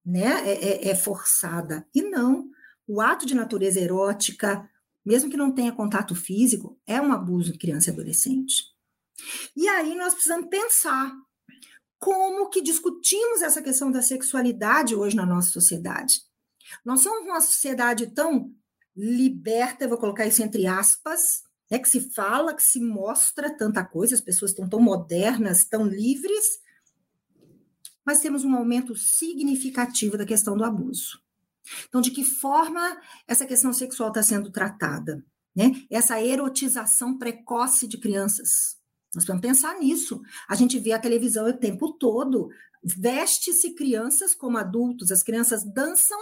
né? 0.04 0.48
É, 0.48 0.88
é, 0.88 0.88
é 0.88 0.94
forçada. 0.96 1.86
E 1.94 2.02
não. 2.02 2.50
O 2.92 3.00
ato 3.00 3.24
de 3.24 3.36
natureza 3.36 3.78
erótica, 3.78 4.68
mesmo 5.06 5.30
que 5.30 5.36
não 5.36 5.54
tenha 5.54 5.70
contato 5.70 6.12
físico, 6.12 6.76
é 6.84 7.00
um 7.00 7.12
abuso 7.12 7.52
de 7.52 7.58
criança 7.58 7.88
e 7.88 7.92
adolescente. 7.92 8.64
E 9.54 9.68
aí 9.68 9.94
nós 9.94 10.12
precisamos 10.12 10.48
pensar 10.48 11.14
como 12.00 12.48
que 12.48 12.60
discutimos 12.60 13.42
essa 13.42 13.62
questão 13.62 13.92
da 13.92 14.02
sexualidade 14.02 14.96
hoje 14.96 15.14
na 15.14 15.24
nossa 15.24 15.50
sociedade. 15.50 16.20
Nós 16.84 17.02
somos 17.02 17.22
uma 17.22 17.40
sociedade 17.40 18.08
tão 18.08 18.52
liberta, 18.96 19.86
vou 19.86 19.96
colocar 19.96 20.26
isso 20.26 20.42
entre 20.42 20.66
aspas, 20.66 21.44
né, 21.70 21.78
que 21.78 21.88
se 21.88 22.12
fala, 22.12 22.56
que 22.56 22.62
se 22.64 22.80
mostra 22.80 23.56
tanta 23.56 23.84
coisa, 23.84 24.16
as 24.16 24.20
pessoas 24.20 24.50
estão 24.50 24.68
tão 24.68 24.80
modernas, 24.80 25.64
tão 25.64 25.86
livres, 25.86 26.58
mas 28.04 28.18
temos 28.18 28.44
um 28.44 28.56
aumento 28.56 28.96
significativo 28.96 30.18
da 30.18 30.26
questão 30.26 30.56
do 30.56 30.64
abuso. 30.64 31.22
Então, 31.88 32.00
de 32.00 32.10
que 32.10 32.24
forma 32.24 33.00
essa 33.26 33.46
questão 33.46 33.72
sexual 33.72 34.08
está 34.08 34.22
sendo 34.22 34.50
tratada? 34.50 35.24
Né? 35.54 35.84
Essa 35.90 36.20
erotização 36.22 37.18
precoce 37.18 37.86
de 37.86 37.98
crianças. 37.98 38.78
Nós 39.14 39.24
vamos 39.24 39.42
pensar 39.42 39.78
nisso. 39.78 40.20
A 40.48 40.54
gente 40.54 40.78
vê 40.78 40.92
a 40.92 40.98
televisão 40.98 41.48
o 41.48 41.52
tempo 41.52 41.92
todo. 41.94 42.50
Veste-se 42.82 43.74
crianças 43.74 44.34
como 44.34 44.56
adultos, 44.56 45.10
as 45.10 45.22
crianças 45.22 45.64
dançam 45.64 46.18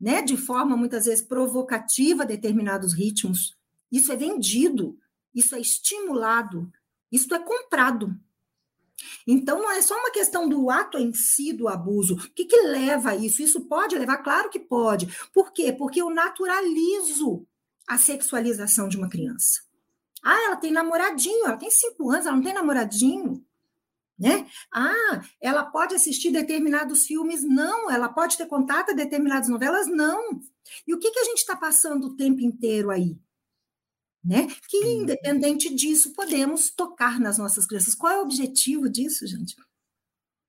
né, 0.00 0.22
de 0.22 0.36
forma 0.36 0.76
muitas 0.76 1.06
vezes 1.06 1.26
provocativa 1.26 2.24
determinados 2.24 2.94
ritmos. 2.94 3.56
Isso 3.90 4.12
é 4.12 4.16
vendido, 4.16 4.98
isso 5.34 5.54
é 5.54 5.60
estimulado, 5.60 6.70
isso 7.10 7.34
é 7.34 7.38
comprado. 7.38 8.18
Então, 9.26 9.60
não 9.60 9.70
é 9.70 9.82
só 9.82 9.96
uma 9.98 10.10
questão 10.10 10.48
do 10.48 10.70
ato 10.70 10.98
em 10.98 11.12
si 11.12 11.52
do 11.52 11.68
abuso. 11.68 12.14
O 12.14 12.30
que, 12.30 12.44
que 12.44 12.60
leva 12.62 13.10
a 13.10 13.16
isso? 13.16 13.42
Isso 13.42 13.62
pode 13.62 13.96
levar? 13.96 14.18
Claro 14.18 14.50
que 14.50 14.58
pode. 14.58 15.08
Por 15.32 15.52
quê? 15.52 15.72
Porque 15.72 16.00
eu 16.00 16.10
naturalizo 16.10 17.46
a 17.86 17.98
sexualização 17.98 18.88
de 18.88 18.96
uma 18.96 19.08
criança. 19.08 19.60
Ah, 20.22 20.44
ela 20.46 20.56
tem 20.56 20.72
namoradinho, 20.72 21.46
ela 21.46 21.56
tem 21.56 21.70
cinco 21.70 22.10
anos, 22.10 22.26
ela 22.26 22.36
não 22.36 22.42
tem 22.42 22.54
namoradinho. 22.54 23.44
Né? 24.18 24.46
Ah, 24.72 25.22
ela 25.40 25.64
pode 25.64 25.94
assistir 25.94 26.30
determinados 26.30 27.06
filmes? 27.06 27.44
Não. 27.44 27.90
Ela 27.90 28.08
pode 28.08 28.36
ter 28.36 28.46
contato 28.46 28.90
a 28.90 28.94
determinadas 28.94 29.48
novelas? 29.48 29.86
Não. 29.86 30.40
E 30.86 30.94
o 30.94 30.98
que, 30.98 31.10
que 31.10 31.18
a 31.18 31.24
gente 31.24 31.38
está 31.38 31.54
passando 31.54 32.06
o 32.06 32.16
tempo 32.16 32.40
inteiro 32.40 32.90
aí? 32.90 33.18
Né? 34.26 34.48
Que, 34.68 34.78
uhum. 34.78 35.02
independente 35.02 35.72
disso, 35.72 36.12
podemos 36.12 36.68
tocar 36.70 37.20
nas 37.20 37.38
nossas 37.38 37.64
crianças. 37.64 37.94
Qual 37.94 38.12
é 38.12 38.18
o 38.18 38.22
objetivo 38.22 38.88
disso, 38.88 39.24
gente? 39.24 39.54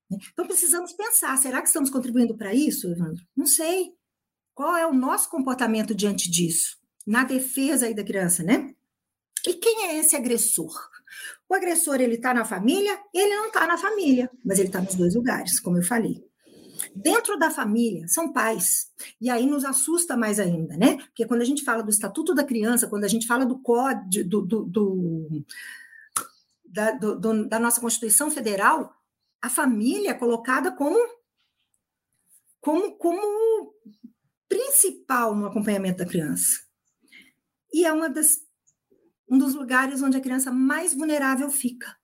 Então, 0.09 0.47
precisamos 0.47 0.93
pensar: 0.93 1.37
será 1.37 1.61
que 1.61 1.67
estamos 1.67 1.91
contribuindo 1.91 2.35
para 2.35 2.55
isso, 2.55 2.89
Evandro? 2.89 3.23
Não 3.35 3.45
sei. 3.45 3.93
Qual 4.55 4.75
é 4.75 4.87
o 4.87 4.93
nosso 4.93 5.29
comportamento 5.29 5.93
diante 5.93 6.31
disso? 6.31 6.77
Na 7.05 7.23
defesa 7.23 7.85
aí 7.85 7.93
da 7.93 8.03
criança, 8.03 8.41
né? 8.41 8.73
E 9.45 9.53
quem 9.53 9.89
é 9.89 9.99
esse 9.99 10.15
agressor? 10.15 10.73
O 11.47 11.53
agressor, 11.53 12.01
ele 12.01 12.15
está 12.15 12.33
na 12.33 12.43
família? 12.43 12.99
Ele 13.13 13.35
não 13.35 13.47
está 13.47 13.67
na 13.67 13.77
família, 13.77 14.29
mas 14.43 14.57
ele 14.57 14.69
está 14.69 14.81
nos 14.81 14.95
dois 14.95 15.13
lugares, 15.13 15.59
como 15.59 15.77
eu 15.77 15.83
falei. 15.83 16.25
Dentro 16.95 17.37
da 17.37 17.49
família, 17.49 18.07
são 18.07 18.31
pais. 18.31 18.91
E 19.19 19.29
aí 19.29 19.45
nos 19.45 19.65
assusta 19.65 20.15
mais 20.17 20.39
ainda, 20.39 20.75
né? 20.77 20.97
Porque 20.97 21.25
quando 21.25 21.41
a 21.41 21.45
gente 21.45 21.63
fala 21.63 21.83
do 21.83 21.89
Estatuto 21.89 22.33
da 22.33 22.43
Criança, 22.43 22.87
quando 22.87 23.03
a 23.03 23.07
gente 23.07 23.27
fala 23.27 23.45
do 23.45 23.59
código, 23.59 24.29
do, 24.29 24.41
do, 24.41 24.63
do, 24.65 25.45
da, 26.65 26.91
do, 26.91 27.47
da 27.47 27.59
nossa 27.59 27.81
Constituição 27.81 28.29
Federal, 28.29 28.93
a 29.41 29.49
família 29.49 30.11
é 30.11 30.13
colocada 30.13 30.71
como, 30.71 30.97
como, 32.59 32.97
como 32.97 33.73
principal 34.47 35.35
no 35.35 35.45
acompanhamento 35.45 35.99
da 35.99 36.05
criança. 36.05 36.65
E 37.73 37.85
é 37.85 37.91
uma 37.91 38.09
das 38.09 38.47
um 39.29 39.37
dos 39.37 39.53
lugares 39.53 40.01
onde 40.01 40.17
a 40.17 40.21
criança 40.21 40.51
mais 40.51 40.93
vulnerável 40.93 41.49
fica 41.49 41.97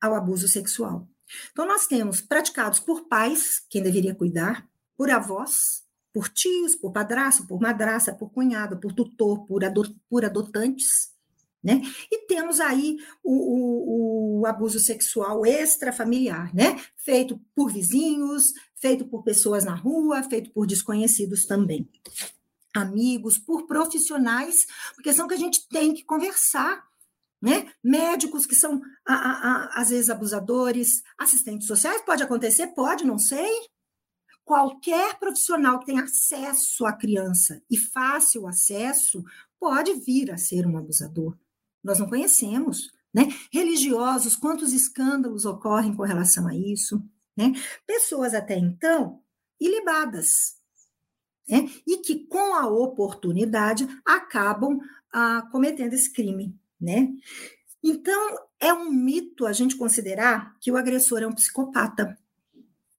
ao 0.00 0.14
abuso 0.14 0.48
sexual. 0.48 1.08
Então, 1.50 1.66
nós 1.66 1.86
temos 1.86 2.20
praticados 2.20 2.80
por 2.80 3.08
pais, 3.08 3.60
quem 3.70 3.82
deveria 3.82 4.14
cuidar, 4.14 4.68
por 4.96 5.10
avós, 5.10 5.82
por 6.12 6.28
tios, 6.28 6.74
por 6.74 6.92
padrasto, 6.92 7.46
por 7.46 7.60
madraça, 7.60 8.12
por 8.12 8.30
cunhado, 8.30 8.78
por 8.78 8.92
tutor, 8.92 9.46
por, 9.46 9.62
por 10.08 10.24
adotantes, 10.24 11.12
né? 11.62 11.80
E 12.10 12.26
temos 12.26 12.58
aí 12.58 12.98
o, 13.22 13.32
o, 13.32 14.40
o, 14.40 14.46
abuso 14.46 14.80
sexual 14.80 15.46
extrafamiliar, 15.46 16.54
né? 16.54 16.80
Feito 16.96 17.40
por 17.54 17.72
vizinhos, 17.72 18.52
feito 18.74 19.06
por 19.06 19.22
pessoas 19.22 19.64
na 19.64 19.74
rua, 19.74 20.24
feito 20.24 20.50
por 20.50 20.66
desconhecidos 20.66 21.46
também 21.46 21.88
amigos, 22.74 23.38
por 23.38 23.66
profissionais, 23.66 24.66
porque 24.94 25.12
são 25.12 25.28
que 25.28 25.34
a 25.34 25.38
gente 25.38 25.68
tem 25.68 25.92
que 25.92 26.04
conversar. 26.04 26.82
Né? 27.42 27.68
Médicos 27.82 28.46
que 28.46 28.54
são, 28.54 28.80
a, 29.04 29.14
a, 29.14 29.30
a, 29.32 29.80
às 29.80 29.90
vezes, 29.90 30.08
abusadores, 30.08 31.02
assistentes 31.18 31.66
sociais, 31.66 32.00
pode 32.02 32.22
acontecer? 32.22 32.68
Pode, 32.68 33.04
não 33.04 33.18
sei. 33.18 33.50
Qualquer 34.44 35.18
profissional 35.18 35.80
que 35.80 35.86
tenha 35.86 36.04
acesso 36.04 36.86
à 36.86 36.92
criança 36.92 37.60
e 37.68 37.76
fácil 37.76 38.46
acesso 38.46 39.24
pode 39.58 39.92
vir 39.94 40.30
a 40.30 40.36
ser 40.36 40.66
um 40.66 40.76
abusador. 40.76 41.36
Nós 41.82 41.98
não 41.98 42.08
conhecemos. 42.08 42.90
Né? 43.12 43.24
Religiosos, 43.52 44.36
quantos 44.36 44.72
escândalos 44.72 45.44
ocorrem 45.44 45.94
com 45.94 46.02
relação 46.02 46.46
a 46.46 46.56
isso? 46.56 47.02
Né? 47.36 47.52
Pessoas 47.86 48.34
até 48.34 48.56
então 48.56 49.20
ilibadas, 49.60 50.56
né? 51.48 51.68
e 51.86 51.98
que, 51.98 52.26
com 52.26 52.54
a 52.54 52.66
oportunidade, 52.66 53.86
acabam 54.04 54.80
ah, 55.12 55.46
cometendo 55.52 55.92
esse 55.92 56.12
crime. 56.12 56.58
Né? 56.82 57.08
Então, 57.82 58.38
é 58.58 58.72
um 58.72 58.90
mito 58.90 59.46
a 59.46 59.52
gente 59.52 59.76
considerar 59.76 60.56
que 60.60 60.70
o 60.70 60.76
agressor 60.76 61.22
é 61.22 61.26
um 61.26 61.34
psicopata. 61.34 62.18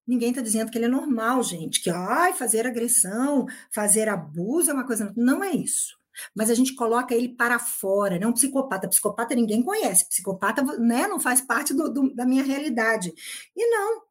Ninguém 0.08 0.30
está 0.30 0.42
dizendo 0.42 0.72
que 0.72 0.78
ele 0.78 0.86
é 0.86 0.90
normal, 0.90 1.44
gente, 1.44 1.82
que 1.82 1.90
ai, 1.90 2.34
fazer 2.34 2.66
agressão, 2.66 3.46
fazer 3.74 4.08
abuso 4.08 4.72
é 4.72 4.74
uma 4.74 4.86
coisa. 4.86 5.14
Não 5.16 5.44
é 5.44 5.52
isso. 5.52 5.98
Mas 6.36 6.50
a 6.50 6.54
gente 6.54 6.76
coloca 6.76 7.14
ele 7.16 7.30
para 7.30 7.60
fora, 7.60 8.16
não 8.16 8.20
né? 8.20 8.28
um 8.28 8.34
psicopata. 8.34 8.88
Psicopata 8.88 9.36
ninguém 9.36 9.64
conhece, 9.64 10.08
psicopata 10.08 10.62
né, 10.78 11.08
não 11.08 11.20
faz 11.20 11.42
parte 11.42 11.74
do, 11.74 11.90
do, 11.92 12.14
da 12.14 12.26
minha 12.26 12.44
realidade. 12.44 13.14
E 13.56 13.70
não, 13.70 14.04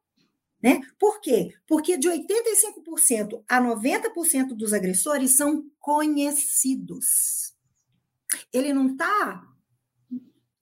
né? 0.61 0.81
Por 0.97 1.21
quê? 1.21 1.53
Porque 1.67 1.97
de 1.97 2.09
85% 2.09 3.43
a 3.47 3.61
90% 3.61 4.53
dos 4.55 4.73
agressores 4.73 5.37
são 5.37 5.69
conhecidos. 5.79 7.53
Ele 8.51 8.73
não 8.73 8.87
está 8.87 9.52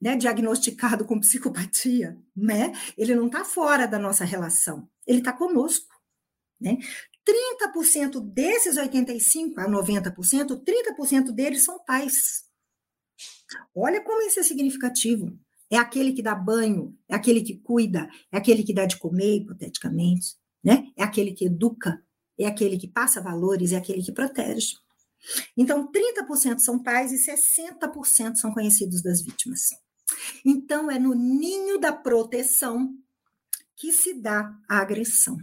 né, 0.02 0.16
diagnosticado 0.16 1.06
com 1.06 1.20
psicopatia, 1.20 2.18
né? 2.36 2.72
ele 2.98 3.14
não 3.14 3.28
está 3.28 3.46
fora 3.46 3.88
da 3.88 4.00
nossa 4.00 4.26
relação, 4.26 4.90
ele 5.06 5.20
está 5.20 5.32
conosco. 5.32 5.92
Né? 6.60 6.78
30% 7.28 8.20
desses 8.34 8.78
85% 8.78 9.58
a 9.58 9.70
90%, 9.70 10.64
30% 10.64 11.32
deles 11.32 11.64
são 11.64 11.78
pais. 11.86 12.44
Olha 13.76 14.02
como 14.02 14.22
isso 14.28 14.40
é 14.40 14.44
significativo. 14.44 15.38
É 15.70 15.78
aquele 15.78 16.14
que 16.14 16.22
dá 16.22 16.36
banho, 16.36 16.98
é 17.08 17.16
aquele 17.16 17.42
que 17.42 17.58
cuida, 17.58 18.10
é 18.32 18.38
aquele 18.38 18.64
que 18.64 18.74
dá 18.74 18.86
de 18.86 18.98
comer, 18.98 19.38
hipoteticamente, 19.38 20.36
né? 20.62 20.88
É 20.98 21.04
aquele 21.04 21.32
que 21.32 21.46
educa, 21.46 22.04
é 22.38 22.46
aquele 22.46 22.78
que 22.78 22.88
passa 22.88 23.22
valores, 23.22 23.72
é 23.72 23.78
aquele 23.78 24.04
que 24.04 24.12
protege. 24.12 24.76
Então, 25.56 25.90
30% 25.90 26.60
são 26.60 26.82
pais 26.82 27.12
e 27.14 27.32
60% 27.32 28.36
são 28.36 28.52
conhecidos 28.54 29.02
das 29.02 29.22
vítimas. 29.22 29.70
Então, 30.46 30.90
é 30.90 30.98
no 30.98 31.14
ninho 31.14 31.80
da 31.80 31.92
proteção 31.92 32.96
que 33.76 33.92
se 33.92 34.14
dá 34.14 34.54
a 34.70 34.80
agressão. 34.80 35.38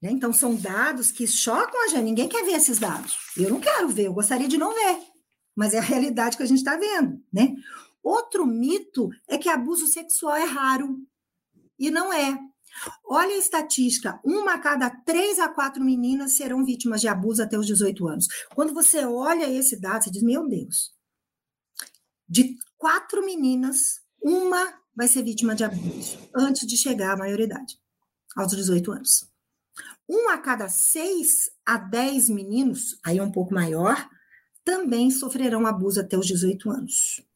Né? 0.00 0.10
Então, 0.10 0.32
são 0.32 0.54
dados 0.54 1.10
que 1.10 1.26
chocam 1.26 1.84
a 1.84 1.88
gente. 1.88 2.04
Ninguém 2.04 2.28
quer 2.28 2.44
ver 2.44 2.52
esses 2.52 2.78
dados. 2.78 3.18
Eu 3.36 3.50
não 3.50 3.60
quero 3.60 3.88
ver, 3.88 4.06
eu 4.06 4.14
gostaria 4.14 4.48
de 4.48 4.58
não 4.58 4.74
ver. 4.74 4.98
Mas 5.54 5.72
é 5.72 5.78
a 5.78 5.82
realidade 5.82 6.36
que 6.36 6.42
a 6.42 6.46
gente 6.46 6.58
está 6.58 6.76
vendo. 6.76 7.22
Né? 7.32 7.54
Outro 8.02 8.46
mito 8.46 9.08
é 9.26 9.38
que 9.38 9.48
abuso 9.48 9.86
sexual 9.86 10.36
é 10.36 10.44
raro. 10.44 10.98
E 11.78 11.90
não 11.90 12.12
é. 12.12 12.38
Olha 13.04 13.34
a 13.34 13.38
estatística: 13.38 14.20
uma 14.24 14.54
a 14.54 14.58
cada 14.58 14.90
três 14.90 15.38
a 15.38 15.48
quatro 15.48 15.82
meninas 15.82 16.36
serão 16.36 16.64
vítimas 16.64 17.00
de 17.00 17.08
abuso 17.08 17.42
até 17.42 17.58
os 17.58 17.66
18 17.66 18.06
anos. 18.06 18.26
Quando 18.54 18.74
você 18.74 19.04
olha 19.04 19.50
esse 19.50 19.80
dado, 19.80 20.04
você 20.04 20.10
diz: 20.10 20.22
meu 20.22 20.46
Deus, 20.46 20.92
de 22.28 22.56
quatro 22.76 23.24
meninas, 23.24 24.00
uma 24.22 24.74
vai 24.94 25.08
ser 25.08 25.22
vítima 25.22 25.54
de 25.54 25.64
abuso 25.64 26.18
antes 26.34 26.66
de 26.66 26.76
chegar 26.76 27.12
à 27.12 27.16
maioridade, 27.16 27.78
aos 28.34 28.52
18 28.52 28.92
anos. 28.92 29.28
Um 30.08 30.28
a 30.30 30.38
cada 30.38 30.68
seis 30.68 31.50
a 31.64 31.76
dez 31.76 32.28
meninos, 32.28 32.98
aí 33.04 33.18
é 33.18 33.22
um 33.22 33.32
pouco 33.32 33.52
maior, 33.52 34.08
também 34.64 35.10
sofrerão 35.10 35.66
abuso 35.66 36.00
até 36.00 36.16
os 36.16 36.26
18 36.26 36.70
anos 36.70 37.26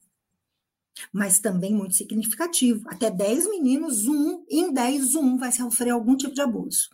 mas 1.12 1.38
também 1.38 1.74
muito 1.74 1.94
significativo. 1.94 2.88
Até 2.88 3.10
10 3.10 3.48
meninos, 3.50 4.06
um 4.06 4.44
em 4.48 4.72
10, 4.72 5.14
um 5.14 5.38
vai 5.38 5.52
sofrer 5.52 5.90
algum 5.90 6.16
tipo 6.16 6.34
de 6.34 6.42
abuso. 6.42 6.90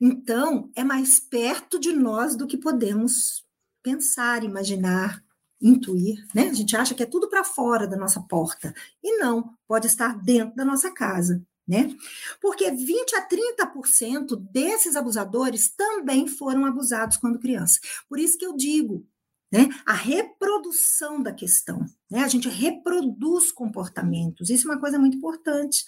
Então, 0.00 0.70
é 0.74 0.84
mais 0.84 1.18
perto 1.18 1.78
de 1.78 1.92
nós 1.92 2.36
do 2.36 2.46
que 2.46 2.58
podemos 2.58 3.44
pensar, 3.82 4.44
imaginar, 4.44 5.23
intuir, 5.64 6.26
né? 6.34 6.50
A 6.50 6.52
gente 6.52 6.76
acha 6.76 6.94
que 6.94 7.02
é 7.02 7.06
tudo 7.06 7.28
para 7.28 7.42
fora 7.42 7.86
da 7.86 7.96
nossa 7.96 8.20
porta. 8.20 8.74
E 9.02 9.16
não, 9.16 9.56
pode 9.66 9.86
estar 9.86 10.16
dentro 10.22 10.54
da 10.54 10.64
nossa 10.64 10.90
casa, 10.92 11.42
né? 11.66 11.96
Porque 12.40 12.70
20 12.70 13.16
a 13.16 13.26
30% 13.26 14.36
desses 14.52 14.94
abusadores 14.94 15.74
também 15.74 16.28
foram 16.28 16.66
abusados 16.66 17.16
quando 17.16 17.38
criança. 17.38 17.80
Por 18.08 18.18
isso 18.18 18.36
que 18.36 18.44
eu 18.44 18.54
digo, 18.54 19.06
né? 19.50 19.70
A 19.86 19.94
reprodução 19.94 21.22
da 21.22 21.32
questão. 21.32 21.86
Né? 22.10 22.22
A 22.22 22.28
gente 22.28 22.48
reproduz 22.48 23.50
comportamentos, 23.50 24.50
isso 24.50 24.68
é 24.68 24.72
uma 24.74 24.80
coisa 24.80 24.98
muito 24.98 25.16
importante. 25.16 25.82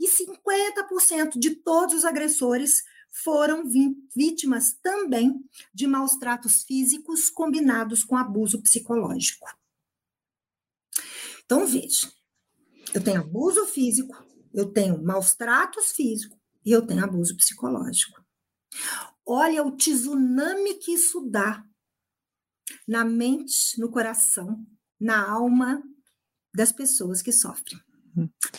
E 0.00 0.08
50% 0.08 1.38
de 1.38 1.50
todos 1.50 1.94
os 1.94 2.04
agressores 2.04 2.82
foram 3.10 3.64
vítimas 4.14 4.72
também 4.82 5.44
de 5.74 5.86
maus 5.86 6.16
tratos 6.16 6.62
físicos 6.62 7.28
combinados 7.28 8.04
com 8.04 8.16
abuso 8.16 8.62
psicológico. 8.62 9.46
Então, 11.44 11.66
veja, 11.66 12.10
eu 12.94 13.02
tenho 13.02 13.20
abuso 13.20 13.66
físico, 13.66 14.14
eu 14.54 14.72
tenho 14.72 15.02
maus 15.02 15.34
tratos 15.34 15.92
físicos 15.92 16.38
e 16.64 16.70
eu 16.70 16.86
tenho 16.86 17.04
abuso 17.04 17.36
psicológico. 17.36 18.24
olha 19.26 19.62
o 19.64 19.76
tsunami 19.76 20.74
que 20.74 20.92
isso 20.92 21.20
dá 21.28 21.64
na 22.86 23.04
mente, 23.04 23.78
no 23.80 23.90
coração, 23.90 24.64
na 24.98 25.28
alma 25.28 25.82
das 26.54 26.72
pessoas 26.72 27.22
que 27.22 27.32
sofrem 27.32 27.80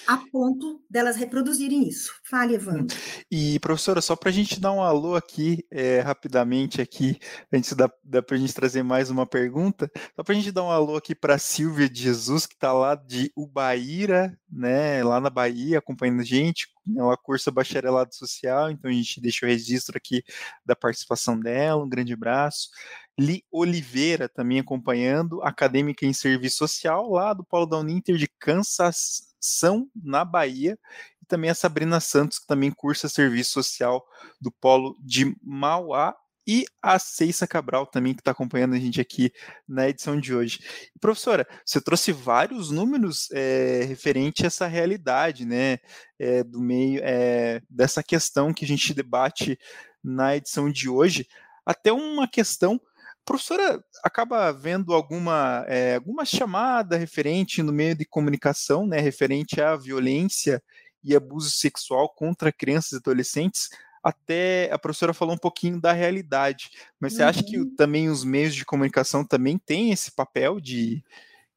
a 0.08 0.18
ponto 0.32 0.82
delas 0.90 1.16
reproduzirem 1.16 1.88
isso. 1.88 2.14
Fale, 2.24 2.56
Evandro. 2.56 2.96
E, 3.30 3.60
professora, 3.60 4.02
só 4.02 4.16
para 4.16 4.30
a 4.30 4.34
gente 4.34 4.60
dar 4.60 4.72
um 4.72 4.82
alô 4.82 5.16
aqui, 5.16 5.66
é, 5.70 6.00
rapidamente 6.00 6.82
aqui, 6.82 7.20
antes 7.52 7.74
da, 7.74 7.92
da 8.04 8.22
para 8.22 8.36
a 8.36 8.40
gente 8.40 8.54
trazer 8.54 8.84
mais 8.84 9.10
uma 9.10 9.26
pergunta, 9.26 9.92
só 10.16 10.24
para 10.24 10.34
a 10.34 10.36
gente 10.36 10.52
dar 10.52 10.64
um 10.64 10.72
alô 10.72 10.96
aqui 10.96 11.14
para 11.14 11.38
Silvia 11.38 11.90
de 11.90 12.02
Jesus, 12.02 12.46
que 12.46 12.54
está 12.54 12.74
lá 12.74 12.96
de 12.96 13.32
Ubaíra, 13.36 14.38
né, 14.52 15.04
lá 15.04 15.22
na 15.22 15.30
Bahia, 15.30 15.80
acompanhando 15.80 16.22
a 16.22 16.26
gente, 16.26 16.68
ela 16.98 17.16
cursa 17.16 17.52
bacharelado 17.52 18.14
social, 18.14 18.70
então 18.70 18.92
a 18.92 18.94
gente 18.94 19.22
deixa 19.22 19.46
o 19.46 19.50
registro 19.50 19.98
aqui 19.98 20.24
da 20.66 20.76
participação 20.76 21.40
dela, 21.40 21.84
um 21.84 21.90
grande 21.90 22.14
abraço. 22.14 22.70
Li 23.18 23.46
Oliveira 23.52 24.28
também 24.28 24.60
acompanhando, 24.60 25.42
acadêmica 25.42 26.06
em 26.06 26.14
serviço 26.14 26.58
social, 26.58 27.10
lá 27.10 27.34
do 27.34 27.44
Paulo 27.44 27.66
da 27.66 27.78
Uninter 27.78 28.18
de 28.18 28.28
Kansas 28.40 29.32
são 29.40 29.88
na 29.96 30.26
Bahia, 30.26 30.78
e 31.22 31.26
também 31.26 31.50
a 31.50 31.56
Sabrina 31.56 32.00
Santos, 32.00 32.40
que 32.40 32.48
também 32.48 32.72
cursa 32.72 33.08
serviço 33.08 33.52
social 33.52 34.06
do 34.40 34.52
Polo 34.52 34.98
de 35.00 35.36
Mauá, 35.42 36.16
e 36.52 36.66
a 36.82 37.00
Ceissa 37.00 37.48
Cabral 37.48 37.86
também, 37.86 38.14
que 38.14 38.20
está 38.20 38.32
acompanhando 38.32 38.76
a 38.76 38.78
gente 38.78 39.00
aqui 39.00 39.32
na 39.66 39.88
edição 39.88 40.20
de 40.20 40.36
hoje. 40.36 40.60
Professora, 41.00 41.48
você 41.66 41.80
trouxe 41.80 42.12
vários 42.12 42.70
números 42.70 43.30
é, 43.32 43.86
referente 43.88 44.44
a 44.44 44.48
essa 44.48 44.68
realidade, 44.68 45.46
né, 45.46 45.78
é, 46.20 46.44
do 46.44 46.60
meio 46.60 47.00
é, 47.06 47.62
dessa 47.70 48.04
questão 48.04 48.54
que 48.54 48.66
a 48.66 48.68
gente 48.68 48.94
debate 48.94 49.58
na 50.04 50.36
edição 50.36 50.70
de 50.70 50.90
hoje, 50.90 51.26
até 51.66 51.94
uma 51.94 52.28
questão 52.28 52.82
professora 53.24 53.82
acaba 54.04 54.52
vendo 54.52 54.94
alguma, 54.94 55.64
é, 55.70 55.96
alguma 55.96 56.26
chamada 56.26 56.98
referente 56.98 57.64
no 57.64 57.72
meio 57.72 57.96
de 57.96 58.04
comunicação, 58.04 58.86
né, 58.86 59.00
referente 59.00 59.62
à 59.62 59.78
violência 59.78 60.62
e 61.02 61.16
abuso 61.16 61.50
sexual 61.50 62.10
contra 62.10 62.52
crianças 62.52 62.92
e 62.92 62.98
adolescentes, 62.98 63.70
até 64.04 64.70
a 64.72 64.80
professora 64.80 65.14
falou 65.14 65.36
um 65.36 65.40
pouquinho 65.40 65.80
da 65.80 65.92
realidade, 65.92 66.72
mas 67.00 67.14
você 67.14 67.24
acha 67.24 67.44
que 67.44 67.60
uhum. 67.60 67.76
também 67.76 68.10
os 68.10 68.24
meios 68.24 68.56
de 68.56 68.66
comunicação 68.66 69.26
também 69.26 69.58
têm 69.58 69.92
esse 69.92 70.12
papel 70.12 70.60
de, 70.60 71.04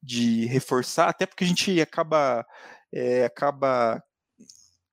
de 0.01 0.45
reforçar, 0.45 1.09
até 1.09 1.25
porque 1.25 1.43
a 1.43 1.47
gente 1.47 1.81
acaba, 1.81 2.45
é, 2.93 3.25
acaba 3.25 4.03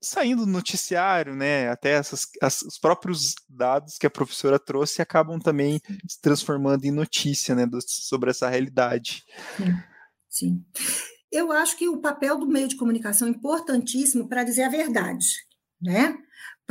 saindo 0.02 0.44
do 0.44 0.50
noticiário, 0.50 1.34
né? 1.34 1.68
Até 1.68 1.92
essas, 1.92 2.26
as, 2.42 2.62
os 2.62 2.78
próprios 2.78 3.34
dados 3.48 3.96
que 3.98 4.06
a 4.06 4.10
professora 4.10 4.58
trouxe 4.58 5.00
acabam 5.00 5.38
também 5.38 5.80
se 6.08 6.20
transformando 6.20 6.84
em 6.84 6.90
notícia, 6.90 7.54
né? 7.54 7.64
Do, 7.64 7.78
sobre 7.86 8.30
essa 8.30 8.48
realidade. 8.48 9.24
Sim. 9.56 9.74
Sim. 10.28 10.64
Eu 11.30 11.52
acho 11.52 11.76
que 11.76 11.88
o 11.88 12.00
papel 12.00 12.38
do 12.38 12.46
meio 12.46 12.66
de 12.66 12.76
comunicação 12.76 13.28
é 13.28 13.30
importantíssimo 13.30 14.28
para 14.28 14.44
dizer 14.44 14.64
a 14.64 14.68
verdade, 14.68 15.26
né? 15.80 16.16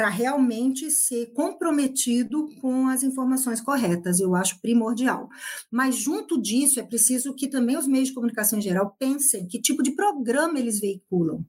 Para 0.01 0.09
realmente 0.09 0.89
ser 0.89 1.27
comprometido 1.27 2.49
com 2.59 2.87
as 2.87 3.03
informações 3.03 3.61
corretas, 3.61 4.19
eu 4.19 4.33
acho 4.33 4.59
primordial. 4.59 5.29
Mas, 5.69 5.95
junto 5.95 6.41
disso, 6.41 6.79
é 6.79 6.83
preciso 6.83 7.35
que 7.35 7.47
também 7.47 7.77
os 7.77 7.85
meios 7.85 8.07
de 8.07 8.15
comunicação 8.15 8.57
em 8.57 8.63
geral 8.63 8.95
pensem 8.97 9.45
que 9.45 9.61
tipo 9.61 9.83
de 9.83 9.91
programa 9.91 10.57
eles 10.57 10.79
veiculam 10.79 11.45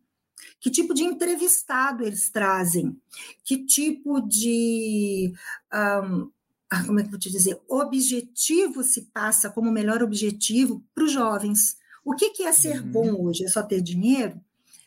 que 0.60 0.70
tipo 0.70 0.92
de 0.92 1.02
entrevistado 1.02 2.04
eles 2.04 2.28
trazem? 2.30 2.94
Que 3.42 3.64
tipo 3.64 4.20
de. 4.20 5.32
Um, 5.72 6.30
como 6.86 7.00
é 7.00 7.02
que 7.02 7.06
eu 7.06 7.12
vou 7.12 7.18
te 7.18 7.30
dizer? 7.30 7.58
Objetivo 7.66 8.82
se 8.82 9.10
passa 9.14 9.48
como 9.48 9.72
melhor 9.72 10.02
objetivo 10.02 10.84
para 10.94 11.04
os 11.04 11.12
jovens. 11.12 11.78
O 12.04 12.14
que, 12.14 12.30
que 12.30 12.42
é 12.42 12.52
ser 12.52 12.82
uhum. 12.82 12.92
bom 12.92 13.22
hoje? 13.24 13.44
É 13.44 13.48
só 13.48 13.62
ter 13.62 13.80
dinheiro? 13.80 14.38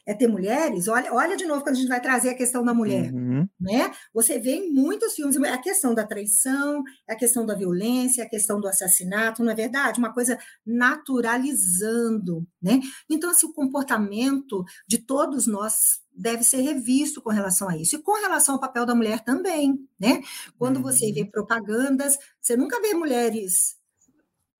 É 0.05 0.13
ter 0.13 0.27
mulheres, 0.27 0.87
olha, 0.87 1.11
olha 1.11 1.35
de 1.35 1.45
novo 1.45 1.63
quando 1.63 1.75
a 1.75 1.79
gente 1.79 1.87
vai 1.87 1.99
trazer 1.99 2.29
a 2.29 2.35
questão 2.35 2.63
da 2.63 2.73
mulher, 2.73 3.11
uhum. 3.11 3.47
né? 3.59 3.91
Você 4.13 4.37
vê 4.37 4.51
em 4.51 4.71
muitos 4.71 5.15
filmes 5.15 5.35
a 5.37 5.57
questão 5.57 5.95
da 5.95 6.05
traição, 6.05 6.83
a 7.09 7.15
questão 7.15 7.43
da 7.45 7.55
violência, 7.55 8.23
a 8.23 8.29
questão 8.29 8.61
do 8.61 8.67
assassinato, 8.67 9.43
não 9.43 9.51
é 9.51 9.55
verdade? 9.55 9.97
Uma 9.97 10.13
coisa 10.13 10.37
naturalizando, 10.63 12.45
né? 12.61 12.79
Então, 13.09 13.31
assim, 13.31 13.47
o 13.47 13.53
comportamento 13.53 14.63
de 14.87 14.99
todos 14.99 15.47
nós 15.47 15.99
deve 16.15 16.43
ser 16.43 16.61
revisto 16.61 17.21
com 17.21 17.31
relação 17.31 17.67
a 17.67 17.75
isso. 17.75 17.95
E 17.95 18.01
com 18.01 18.13
relação 18.21 18.55
ao 18.55 18.61
papel 18.61 18.85
da 18.85 18.93
mulher 18.93 19.21
também, 19.21 19.75
né? 19.99 20.21
Quando 20.57 20.77
uhum. 20.77 20.83
você 20.83 21.11
vê 21.11 21.25
propagandas, 21.25 22.15
você 22.39 22.55
nunca 22.55 22.79
vê 22.79 22.93
mulheres. 22.93 23.75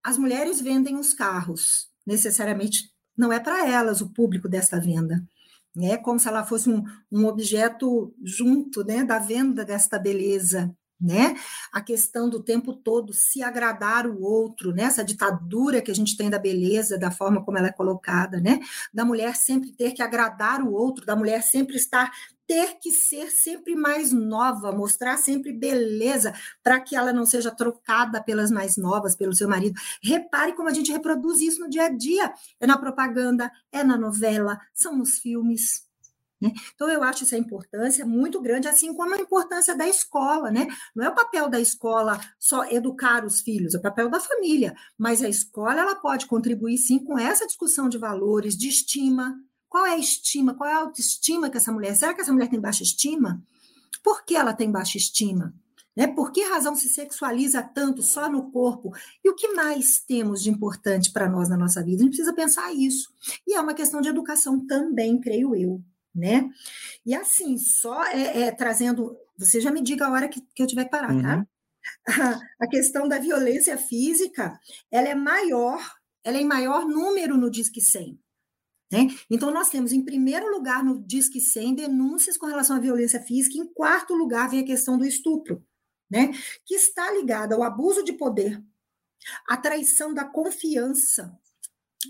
As 0.02 0.18
mulheres 0.18 0.60
vendem 0.60 0.96
os 0.96 1.14
carros, 1.14 1.88
necessariamente 2.04 2.92
não 3.16 3.32
é 3.32 3.40
para 3.40 3.66
elas 3.66 4.00
o 4.00 4.12
público 4.12 4.48
desta 4.48 4.78
venda 4.78 5.24
é 5.82 5.96
como 5.96 6.18
se 6.18 6.28
ela 6.28 6.44
fosse 6.44 6.70
um, 6.70 6.82
um 7.10 7.26
objeto 7.26 8.14
junto 8.22 8.84
né, 8.84 9.04
da 9.04 9.18
venda 9.18 9.64
desta 9.64 9.98
beleza. 9.98 10.74
Né? 10.98 11.36
A 11.70 11.82
questão 11.82 12.26
do 12.26 12.42
tempo 12.42 12.72
todo 12.72 13.12
se 13.12 13.42
agradar 13.42 14.06
o 14.06 14.22
outro, 14.22 14.72
né? 14.72 14.84
Essa 14.84 15.04
ditadura 15.04 15.82
que 15.82 15.90
a 15.90 15.94
gente 15.94 16.16
tem 16.16 16.30
da 16.30 16.38
beleza, 16.38 16.98
da 16.98 17.10
forma 17.10 17.44
como 17.44 17.58
ela 17.58 17.68
é 17.68 17.72
colocada, 17.72 18.40
né? 18.40 18.60
Da 18.94 19.04
mulher 19.04 19.36
sempre 19.36 19.70
ter 19.72 19.92
que 19.92 20.00
agradar 20.00 20.62
o 20.62 20.72
outro, 20.72 21.04
da 21.04 21.14
mulher 21.14 21.42
sempre 21.42 21.76
estar 21.76 22.10
ter 22.46 22.78
que 22.80 22.92
ser 22.92 23.30
sempre 23.30 23.74
mais 23.74 24.12
nova, 24.12 24.72
mostrar 24.72 25.16
sempre 25.16 25.52
beleza, 25.52 26.32
para 26.62 26.80
que 26.80 26.94
ela 26.94 27.12
não 27.12 27.26
seja 27.26 27.50
trocada 27.50 28.22
pelas 28.22 28.50
mais 28.50 28.76
novas, 28.76 29.16
pelo 29.16 29.34
seu 29.34 29.48
marido. 29.48 29.78
Repare 30.02 30.54
como 30.54 30.68
a 30.68 30.72
gente 30.72 30.92
reproduz 30.92 31.40
isso 31.40 31.60
no 31.60 31.68
dia 31.68 31.86
a 31.86 31.88
dia. 31.88 32.32
É 32.60 32.66
na 32.66 32.78
propaganda, 32.78 33.50
é 33.72 33.82
na 33.82 33.98
novela, 33.98 34.60
são 34.72 34.96
nos 34.96 35.18
filmes. 35.18 35.85
Né? 36.46 36.52
Então, 36.74 36.88
eu 36.88 37.02
acho 37.02 37.24
essa 37.24 37.36
importância 37.36 38.04
muito 38.06 38.40
grande, 38.40 38.68
assim 38.68 38.94
como 38.94 39.14
a 39.14 39.20
importância 39.20 39.76
da 39.76 39.86
escola. 39.86 40.50
Né? 40.50 40.66
Não 40.94 41.04
é 41.04 41.08
o 41.08 41.14
papel 41.14 41.48
da 41.48 41.60
escola 41.60 42.20
só 42.38 42.64
educar 42.70 43.24
os 43.24 43.40
filhos, 43.40 43.74
é 43.74 43.78
o 43.78 43.82
papel 43.82 44.08
da 44.08 44.20
família. 44.20 44.74
Mas 44.98 45.22
a 45.22 45.28
escola 45.28 45.80
ela 45.80 45.96
pode 45.96 46.26
contribuir, 46.26 46.78
sim, 46.78 46.98
com 46.98 47.18
essa 47.18 47.46
discussão 47.46 47.88
de 47.88 47.98
valores, 47.98 48.56
de 48.56 48.68
estima, 48.68 49.36
qual 49.68 49.84
é 49.84 49.92
a 49.92 49.98
estima? 49.98 50.54
Qual 50.54 50.68
é 50.68 50.72
a 50.72 50.78
autoestima 50.78 51.50
que 51.50 51.56
essa 51.56 51.72
mulher? 51.72 51.94
Será 51.94 52.14
que 52.14 52.20
essa 52.20 52.32
mulher 52.32 52.48
tem 52.48 52.60
baixa 52.60 52.82
estima? 52.82 53.42
Por 54.02 54.24
que 54.24 54.34
ela 54.36 54.54
tem 54.54 54.70
baixa 54.70 54.96
estima? 54.96 55.52
Né? 55.96 56.06
Por 56.06 56.30
que 56.30 56.42
razão 56.42 56.74
se 56.74 56.88
sexualiza 56.88 57.62
tanto 57.62 58.02
só 58.02 58.30
no 58.30 58.50
corpo? 58.50 58.92
E 59.24 59.30
o 59.30 59.34
que 59.34 59.48
mais 59.54 59.98
temos 60.00 60.42
de 60.42 60.50
importante 60.50 61.10
para 61.10 61.28
nós 61.28 61.48
na 61.48 61.56
nossa 61.56 61.82
vida? 61.82 61.96
A 61.96 62.04
gente 62.04 62.10
precisa 62.10 62.34
pensar 62.34 62.72
isso. 62.72 63.10
E 63.46 63.54
é 63.54 63.60
uma 63.60 63.74
questão 63.74 64.00
de 64.00 64.08
educação 64.08 64.64
também, 64.66 65.20
creio 65.20 65.54
eu. 65.54 65.82
Né? 66.16 66.48
E 67.04 67.14
assim, 67.14 67.58
só 67.58 68.02
é, 68.06 68.44
é, 68.44 68.50
trazendo. 68.50 69.14
Você 69.36 69.60
já 69.60 69.70
me 69.70 69.82
diga 69.82 70.06
a 70.06 70.10
hora 70.10 70.28
que, 70.28 70.40
que 70.40 70.62
eu 70.62 70.66
tiver 70.66 70.84
que 70.84 70.90
parar, 70.90 71.08
tá? 71.08 71.14
uhum. 71.14 71.22
tá? 71.22 71.46
A, 72.58 72.64
a 72.64 72.68
questão 72.68 73.06
da 73.06 73.16
violência 73.16 73.78
física, 73.78 74.58
ela 74.90 75.08
é 75.08 75.14
maior, 75.14 75.78
ela 76.24 76.36
é 76.36 76.40
em 76.40 76.44
maior 76.44 76.84
número 76.84 77.36
no 77.36 77.48
Disque 77.48 77.80
100. 77.80 78.18
Né? 78.90 79.08
Então, 79.30 79.52
nós 79.52 79.68
temos, 79.68 79.92
em 79.92 80.04
primeiro 80.04 80.50
lugar, 80.50 80.82
no 80.82 81.00
Disque 81.06 81.40
100, 81.40 81.76
denúncias 81.76 82.36
com 82.36 82.46
relação 82.46 82.76
à 82.76 82.80
violência 82.80 83.20
física, 83.20 83.56
em 83.56 83.72
quarto 83.72 84.14
lugar, 84.14 84.50
vem 84.50 84.60
a 84.60 84.66
questão 84.66 84.98
do 84.98 85.04
estupro, 85.04 85.64
né? 86.10 86.32
que 86.64 86.74
está 86.74 87.12
ligada 87.12 87.54
ao 87.54 87.62
abuso 87.62 88.02
de 88.02 88.12
poder, 88.12 88.60
à 89.48 89.56
traição 89.56 90.12
da 90.12 90.24
confiança, 90.24 91.38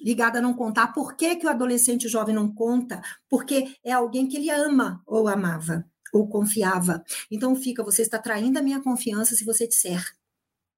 ligada 0.03 0.39
a 0.39 0.43
não 0.43 0.55
contar. 0.55 0.93
Por 0.93 1.17
que, 1.17 1.37
que 1.37 1.47
o 1.47 1.51
adolescente 1.51 2.09
jovem 2.09 2.35
não 2.35 2.53
conta? 2.53 3.01
Porque 3.29 3.77
é 3.85 3.93
alguém 3.93 4.27
que 4.27 4.37
ele 4.37 4.51
ama 4.51 5.03
ou 5.07 5.29
amava 5.29 5.85
ou 6.13 6.29
confiava. 6.29 7.03
Então 7.31 7.55
fica, 7.55 7.83
você 7.83 8.03
está 8.03 8.19
traindo 8.19 8.59
a 8.59 8.63
minha 8.63 8.83
confiança 8.83 9.35
se 9.35 9.45
você 9.45 9.67
disser 9.67 10.03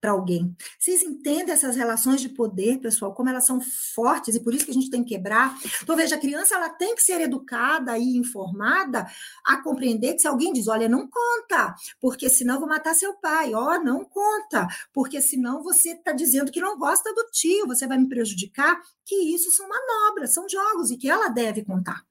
para 0.01 0.13
alguém. 0.13 0.55
Vocês 0.79 1.03
entendem 1.03 1.53
essas 1.53 1.77
relações 1.77 2.21
de 2.21 2.29
poder, 2.29 2.79
pessoal, 2.79 3.15
como 3.15 3.29
elas 3.29 3.45
são 3.45 3.61
fortes 3.61 4.35
e 4.35 4.41
por 4.41 4.55
isso 4.55 4.65
que 4.65 4.71
a 4.71 4.75
gente 4.75 4.91
tem 4.91 5.03
que 5.03 5.15
quebrar? 5.15 5.57
Então, 5.83 5.97
veja, 5.97 6.17
a 6.17 6.19
criança 6.19 6.55
ela 6.55 6.69
tem 6.69 6.95
que 6.95 7.03
ser 7.03 7.21
educada 7.21 7.99
e 7.99 8.17
informada 8.17 9.07
a 9.45 9.63
compreender 9.63 10.15
que 10.15 10.21
se 10.21 10.29
alguém 10.29 10.53
diz, 10.53 10.69
olha, 10.69 10.89
não 10.89 11.09
conta, 11.09 11.75
porque 12.01 12.29
senão 12.29 12.61
vou 12.61 12.69
matar 12.69 12.95
seu 12.95 13.15
pai, 13.15 13.55
ó, 13.55 13.77
oh, 13.77 13.83
não 13.83 14.05
conta, 14.05 14.69
porque 14.93 15.21
senão 15.21 15.63
você 15.63 15.91
está 15.91 16.13
dizendo 16.13 16.53
que 16.53 16.61
não 16.61 16.79
gosta 16.79 17.13
do 17.15 17.25
tio, 17.33 17.67
você 17.67 17.87
vai 17.87 17.99
me 17.99 18.09
prejudicar, 18.09 18.81
que 19.05 19.15
isso 19.15 19.51
são 19.51 19.69
manobras, 19.69 20.33
são 20.33 20.49
jogos 20.49 20.91
e 20.91 20.97
que 20.97 21.09
ela 21.09 21.29
deve 21.29 21.65
contar. 21.65 22.07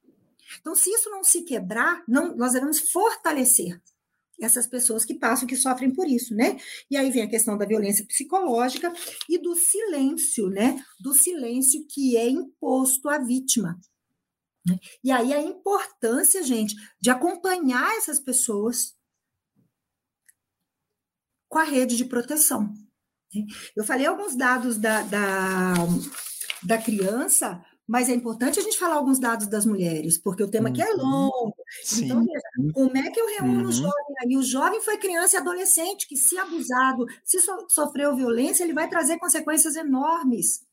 Então, 0.59 0.75
se 0.75 0.89
isso 0.89 1.09
não 1.09 1.23
se 1.23 1.41
quebrar, 1.43 2.03
não, 2.07 2.35
nós 2.35 2.53
devemos 2.53 2.79
fortalecer 2.91 3.79
essas 4.39 4.67
pessoas 4.67 5.03
que 5.03 5.15
passam, 5.15 5.47
que 5.47 5.55
sofrem 5.55 5.91
por 5.91 6.07
isso, 6.07 6.35
né? 6.35 6.57
E 6.89 6.97
aí 6.97 7.09
vem 7.11 7.23
a 7.23 7.29
questão 7.29 7.57
da 7.57 7.65
violência 7.65 8.05
psicológica 8.05 8.93
e 9.27 9.37
do 9.37 9.55
silêncio, 9.55 10.49
né? 10.49 10.79
Do 10.99 11.13
silêncio 11.13 11.85
que 11.89 12.15
é 12.15 12.29
imposto 12.29 13.09
à 13.09 13.17
vítima. 13.17 13.79
Né? 14.65 14.77
E 15.03 15.11
aí 15.11 15.33
a 15.33 15.41
importância, 15.41 16.43
gente, 16.43 16.75
de 17.01 17.09
acompanhar 17.09 17.95
essas 17.97 18.19
pessoas 18.19 18.95
com 21.49 21.57
a 21.57 21.63
rede 21.63 21.95
de 21.95 22.05
proteção. 22.05 22.73
Eu 23.75 23.83
falei 23.83 24.05
alguns 24.05 24.35
dados 24.35 24.77
da, 24.77 25.01
da, 25.03 25.73
da 26.63 26.77
criança, 26.77 27.63
mas 27.87 28.09
é 28.09 28.13
importante 28.13 28.59
a 28.59 28.61
gente 28.61 28.77
falar 28.77 28.95
alguns 28.95 29.17
dados 29.17 29.47
das 29.47 29.65
mulheres, 29.65 30.17
porque 30.17 30.43
o 30.43 30.49
tema 30.49 30.67
aqui 30.67 30.81
é 30.81 30.91
uhum. 30.91 30.97
longo. 30.97 31.55
Sim. 31.83 32.05
Então, 32.05 32.25
veja, 32.25 32.73
como 32.73 32.97
é 32.97 33.09
que 33.09 33.19
eu 33.19 33.27
reúno 33.27 33.61
uhum. 33.61 33.69
o 33.69 33.71
jovem 33.71 34.15
aí? 34.19 34.37
O 34.37 34.43
jovem 34.43 34.81
foi 34.81 34.97
criança 34.97 35.37
e 35.37 35.39
adolescente, 35.39 36.07
que 36.07 36.17
se 36.17 36.37
abusado, 36.37 37.05
se 37.23 37.39
so, 37.39 37.65
sofreu 37.69 38.13
violência, 38.13 38.63
ele 38.63 38.73
vai 38.73 38.89
trazer 38.89 39.17
consequências 39.17 39.77
enormes. 39.77 40.65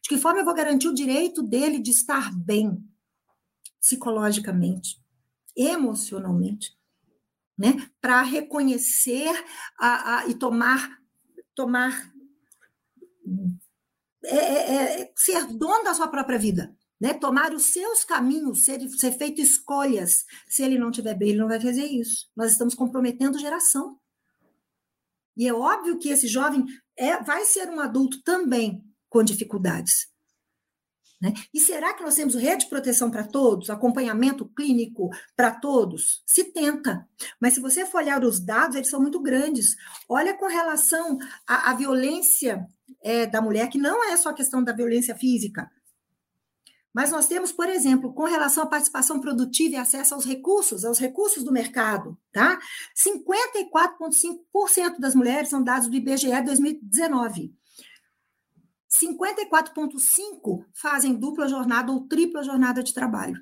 De 0.00 0.08
que 0.08 0.16
forma 0.16 0.40
eu 0.40 0.44
vou 0.44 0.54
garantir 0.54 0.86
o 0.86 0.94
direito 0.94 1.42
dele 1.42 1.80
de 1.80 1.90
estar 1.90 2.32
bem, 2.32 2.78
psicologicamente, 3.80 4.96
emocionalmente, 5.56 6.72
né? 7.58 7.90
Para 8.00 8.22
reconhecer 8.22 9.32
a, 9.76 10.18
a, 10.18 10.26
e 10.28 10.34
tomar 10.34 11.00
tomar 11.54 12.10
é, 14.24 14.36
é, 14.36 15.00
é, 15.02 15.12
ser 15.16 15.46
dono 15.46 15.84
da 15.84 15.94
sua 15.94 16.08
própria 16.08 16.38
vida, 16.38 16.74
né? 17.00 17.14
Tomar 17.14 17.54
os 17.54 17.64
seus 17.72 18.04
caminhos, 18.04 18.64
ser, 18.64 18.80
ser 18.90 19.12
feito 19.12 19.40
escolhas. 19.40 20.24
Se 20.48 20.62
ele 20.62 20.78
não 20.78 20.90
tiver 20.90 21.14
bem, 21.14 21.30
ele 21.30 21.38
não 21.38 21.48
vai 21.48 21.60
fazer 21.60 21.86
isso. 21.86 22.28
Nós 22.36 22.52
estamos 22.52 22.74
comprometendo 22.74 23.38
geração. 23.38 23.98
E 25.36 25.48
é 25.48 25.54
óbvio 25.54 25.98
que 25.98 26.10
esse 26.10 26.26
jovem 26.26 26.66
é, 26.96 27.22
vai 27.22 27.44
ser 27.44 27.68
um 27.70 27.80
adulto 27.80 28.22
também 28.22 28.84
com 29.08 29.22
dificuldades. 29.22 30.10
Né? 31.20 31.34
E 31.52 31.60
será 31.60 31.92
que 31.92 32.02
nós 32.02 32.14
temos 32.14 32.34
rede 32.34 32.64
de 32.64 32.70
proteção 32.70 33.10
para 33.10 33.26
todos, 33.26 33.68
acompanhamento 33.68 34.48
clínico 34.48 35.10
para 35.36 35.50
todos? 35.50 36.22
Se 36.26 36.44
tenta. 36.44 37.06
Mas 37.38 37.54
se 37.54 37.60
você 37.60 37.84
for 37.84 37.98
olhar 37.98 38.24
os 38.24 38.40
dados, 38.40 38.76
eles 38.76 38.88
são 38.88 39.00
muito 39.00 39.20
grandes. 39.20 39.76
Olha 40.08 40.34
com 40.36 40.46
relação 40.46 41.18
à, 41.46 41.70
à 41.70 41.74
violência 41.74 42.66
é, 43.02 43.26
da 43.26 43.40
mulher, 43.40 43.68
que 43.68 43.78
não 43.78 44.04
é 44.10 44.16
só 44.16 44.32
questão 44.32 44.62
da 44.62 44.72
violência 44.72 45.14
física. 45.14 45.70
Mas 46.92 47.12
nós 47.12 47.28
temos, 47.28 47.52
por 47.52 47.68
exemplo, 47.68 48.12
com 48.12 48.24
relação 48.24 48.64
à 48.64 48.66
participação 48.66 49.20
produtiva 49.20 49.74
e 49.74 49.78
acesso 49.78 50.14
aos 50.14 50.24
recursos, 50.24 50.84
aos 50.84 50.98
recursos 50.98 51.44
do 51.44 51.52
mercado, 51.52 52.18
tá? 52.32 52.58
54,5% 52.96 54.98
das 54.98 55.14
mulheres 55.14 55.48
são 55.48 55.62
dados 55.62 55.88
do 55.88 55.94
IBGE 55.94 56.42
2019. 56.42 57.54
54,5% 58.92 60.64
fazem 60.74 61.14
dupla 61.14 61.46
jornada 61.46 61.92
ou 61.92 62.08
tripla 62.08 62.42
jornada 62.42 62.82
de 62.82 62.92
trabalho. 62.92 63.40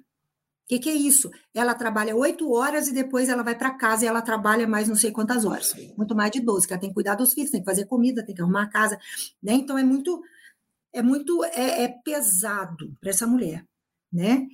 O 0.68 0.74
que, 0.76 0.78
que, 0.81 0.90
é 0.90 0.94
isso? 0.94 1.31
Ela 1.54 1.74
trabalha 1.74 2.14
oito 2.14 2.52
horas 2.52 2.88
e 2.88 2.92
depois 2.92 3.31
ela 3.31 3.42
vai 3.42 3.57
para 3.57 3.70
casa 3.70 4.04
e 4.04 4.07
ela 4.07 4.20
trabalha 4.20 4.68
mais 4.68 4.87
não 4.87 4.96
sei 4.96 5.11
quantas 5.11 5.46
horas. 5.46 5.72
Muito 5.96 6.14
mais 6.14 6.31
de 6.31 6.40
12, 6.40 6.66
que 6.66 6.74
ela 6.74 6.81
tem 6.81 6.90
que 6.90 6.94
cuidar 6.94 7.14
dos 7.14 7.33
filhos, 7.33 7.50
tem 7.50 7.61
que 7.61 7.64
fazer 7.64 7.87
comida, 7.87 8.22
tem 8.22 8.35
que 8.35 8.42
arrumar 8.42 8.64
a 8.64 8.68
casa. 8.68 9.00
Né? 9.42 9.54
Então 9.54 9.78
é 9.78 9.83
muito, 9.83 10.22
é 10.92 11.00
muito 11.00 11.42
é, 11.42 11.85
é 11.85 11.88
pesado 11.88 12.94
para 13.00 13.09
essa 13.09 13.26
mulher. 13.26 13.64
Né? 14.12 14.46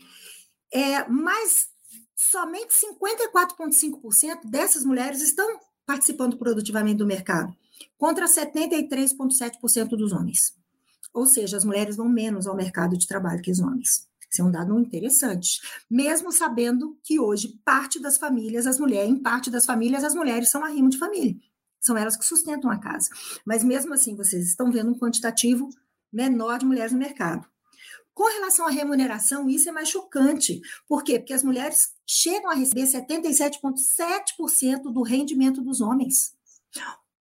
É, 0.73 1.05
mas 1.09 1.67
somente 2.15 2.73
54,5% 2.73 4.49
dessas 4.49 4.85
mulheres 4.85 5.21
estão 5.21 5.59
participando 5.85 6.37
produtivamente 6.37 6.99
do 6.99 7.07
mercado, 7.07 7.53
contra 7.99 8.27
73,7% 8.27 9.89
dos 9.97 10.13
homens. 10.13 10.55
Ou 11.13 11.27
seja, 11.27 11.57
as 11.57 11.65
mulheres 11.65 11.97
vão 11.97 12.09
menos 12.09 12.47
ao 12.47 12.55
mercado 12.55 12.97
de 12.97 13.09
trabalho 13.09 13.43
que 13.43 13.51
os 13.51 13.59
homens. 13.59 14.09
Isso 14.35 14.43
é 14.43 14.45
um 14.45 14.51
dado 14.51 14.77
interessante. 14.81 15.61
Mesmo 15.89 16.33
sabendo 16.33 16.99
que 17.05 17.21
hoje 17.21 17.57
parte 17.65 18.01
das 18.01 18.19
famílias, 18.19 18.67
as 18.67 18.81
mulheres, 18.81 19.09
em 19.09 19.17
parte 19.17 19.49
das 19.49 19.65
famílias, 19.65 20.03
as 20.03 20.13
mulheres 20.13 20.51
são 20.51 20.65
arrimo 20.65 20.91
de 20.91 20.99
família. 20.99 21.37
São 21.81 21.97
elas 21.97 22.17
que 22.17 22.27
sustentam 22.27 22.69
a 22.69 22.77
casa. 22.77 23.11
Mas 23.47 23.63
mesmo 23.63 23.95
assim, 23.95 24.17
vocês 24.17 24.49
estão 24.49 24.73
vendo 24.73 24.91
um 24.91 24.99
quantitativo 24.99 25.69
menor 26.13 26.59
de 26.59 26.67
mulheres 26.67 26.91
no 26.91 26.99
mercado. 26.99 27.47
Com 28.13 28.25
relação 28.25 28.67
à 28.67 28.71
remuneração, 28.71 29.49
isso 29.49 29.69
é 29.69 29.73
mais 29.73 29.89
chocante. 29.89 30.61
Por 30.89 31.05
quê? 31.05 31.21
Porque 31.21 31.33
as 31.33 31.45
mulheres 31.45 31.95
chegam 32.05 32.51
a 32.51 32.55
receber 32.55 32.87
77,7% 32.87 34.93
do 34.93 35.03
rendimento 35.03 35.63
dos 35.63 35.81
homens. 35.81 36.35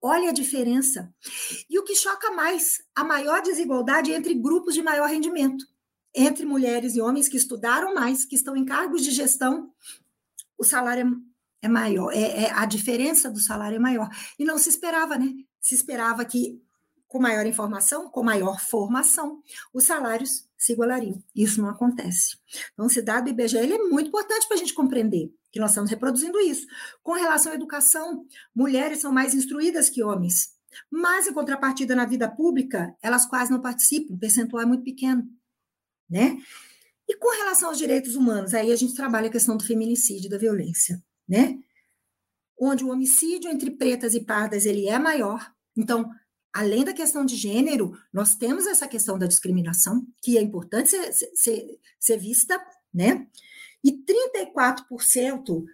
Olha 0.01 0.31
a 0.31 0.33
diferença. 0.33 1.13
E 1.69 1.77
o 1.77 1.83
que 1.83 1.95
choca 1.95 2.31
mais, 2.31 2.81
a 2.95 3.03
maior 3.03 3.43
desigualdade 3.43 4.11
entre 4.11 4.33
grupos 4.33 4.73
de 4.73 4.81
maior 4.81 5.07
rendimento. 5.07 5.71
Entre 6.15 6.45
mulheres 6.45 6.95
e 6.95 7.01
homens 7.01 7.27
que 7.27 7.37
estudaram 7.37 7.93
mais, 7.93 8.25
que 8.25 8.35
estão 8.35 8.55
em 8.55 8.65
cargos 8.65 9.03
de 9.03 9.11
gestão, 9.11 9.71
o 10.57 10.63
salário 10.63 11.07
é, 11.61 11.65
é 11.65 11.69
maior, 11.69 12.11
é, 12.11 12.43
é, 12.43 12.51
a 12.51 12.65
diferença 12.65 13.29
do 13.29 13.39
salário 13.39 13.77
é 13.77 13.79
maior. 13.79 14.09
E 14.37 14.45
não 14.45 14.57
se 14.57 14.69
esperava, 14.69 15.17
né? 15.17 15.33
Se 15.59 15.73
esperava 15.73 16.23
que 16.23 16.61
com 17.07 17.19
maior 17.19 17.45
informação, 17.45 18.09
com 18.09 18.23
maior 18.23 18.59
formação, 18.59 19.39
os 19.71 19.83
salários 19.83 20.47
se 20.57 20.73
igualariam. 20.73 21.21
Isso 21.35 21.61
não 21.61 21.69
acontece. 21.69 22.37
Então, 22.73 22.87
esse 22.87 23.03
dado 23.03 23.25
do 23.25 23.29
IBGE 23.29 23.57
é 23.57 23.77
muito 23.77 24.07
importante 24.07 24.47
para 24.47 24.55
a 24.55 24.59
gente 24.59 24.73
compreender 24.73 25.31
que 25.51 25.59
nós 25.59 25.69
estamos 25.69 25.91
reproduzindo 25.91 26.39
isso. 26.39 26.65
Com 27.03 27.13
relação 27.13 27.51
à 27.51 27.55
educação, 27.55 28.25
mulheres 28.55 28.99
são 28.99 29.11
mais 29.11 29.35
instruídas 29.35 29.91
que 29.91 30.03
homens, 30.03 30.53
mas 30.89 31.27
em 31.27 31.33
contrapartida 31.33 31.95
na 31.95 32.05
vida 32.05 32.27
pública, 32.27 32.95
elas 32.99 33.27
quase 33.27 33.51
não 33.51 33.61
participam, 33.61 34.15
o 34.15 34.17
percentual 34.17 34.63
é 34.63 34.65
muito 34.65 34.83
pequeno, 34.83 35.23
né? 36.09 36.37
E 37.07 37.15
com 37.17 37.29
relação 37.37 37.69
aos 37.69 37.77
direitos 37.77 38.15
humanos, 38.15 38.53
aí 38.53 38.71
a 38.71 38.75
gente 38.75 38.95
trabalha 38.95 39.27
a 39.27 39.31
questão 39.31 39.57
do 39.57 39.63
feminicídio, 39.63 40.29
da 40.29 40.37
violência, 40.37 41.03
né? 41.27 41.59
Onde 42.59 42.83
o 42.83 42.89
homicídio 42.89 43.49
entre 43.49 43.71
pretas 43.71 44.13
e 44.13 44.21
pardas 44.21 44.65
ele 44.65 44.87
é 44.87 44.97
maior. 44.97 45.51
Então, 45.75 46.09
além 46.53 46.83
da 46.83 46.93
questão 46.93 47.25
de 47.25 47.35
gênero, 47.35 47.97
nós 48.11 48.35
temos 48.35 48.67
essa 48.67 48.87
questão 48.87 49.17
da 49.17 49.27
discriminação, 49.27 50.05
que 50.21 50.37
é 50.37 50.41
importante 50.41 50.89
ser, 50.89 51.11
ser, 51.35 51.79
ser 51.99 52.17
vista, 52.17 52.59
né? 52.93 53.27
E 53.83 53.91
34% 53.91 55.65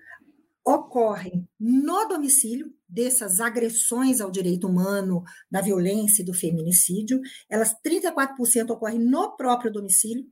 ocorrem 0.70 1.48
no 1.60 2.08
domicílio 2.08 2.72
dessas 2.88 3.40
agressões 3.40 4.22
ao 4.22 4.30
direito 4.30 4.68
humano, 4.68 5.24
da 5.50 5.62
violência 5.62 6.22
e 6.22 6.26
do 6.26 6.34
feminicídio. 6.34 7.20
Elas 7.50 7.76
34% 7.84 8.70
ocorrem 8.70 9.00
no 9.00 9.36
próprio 9.36 9.72
domicílio 9.72 10.26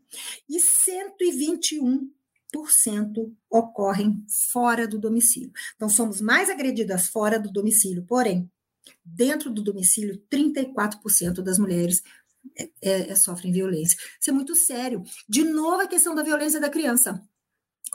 e 0.48 0.60
121 0.60 2.12
ocorrem 3.50 4.24
fora 4.52 4.88
do 4.88 4.98
domicílio. 4.98 5.52
Então, 5.76 5.90
somos 5.90 6.22
mais 6.22 6.50
agredidas 6.50 7.08
fora 7.08 7.38
do 7.40 7.52
domicílio, 7.52 8.04
porém, 8.04 8.50
dentro 9.06 9.52
do 9.52 9.62
domicílio, 9.62 10.24
34% 10.32 11.42
das 11.42 11.60
mulheres 11.60 12.02
é, 12.82 13.12
é, 13.12 13.16
sofrem 13.16 13.52
violência. 13.52 13.98
Isso 14.20 14.30
é 14.30 14.34
muito 14.34 14.56
sério. 14.56 15.04
De 15.28 15.44
novo, 15.44 15.82
a 15.82 15.88
questão 15.88 16.16
da 16.16 16.24
violência 16.24 16.60
da 16.60 16.70
criança 16.70 17.22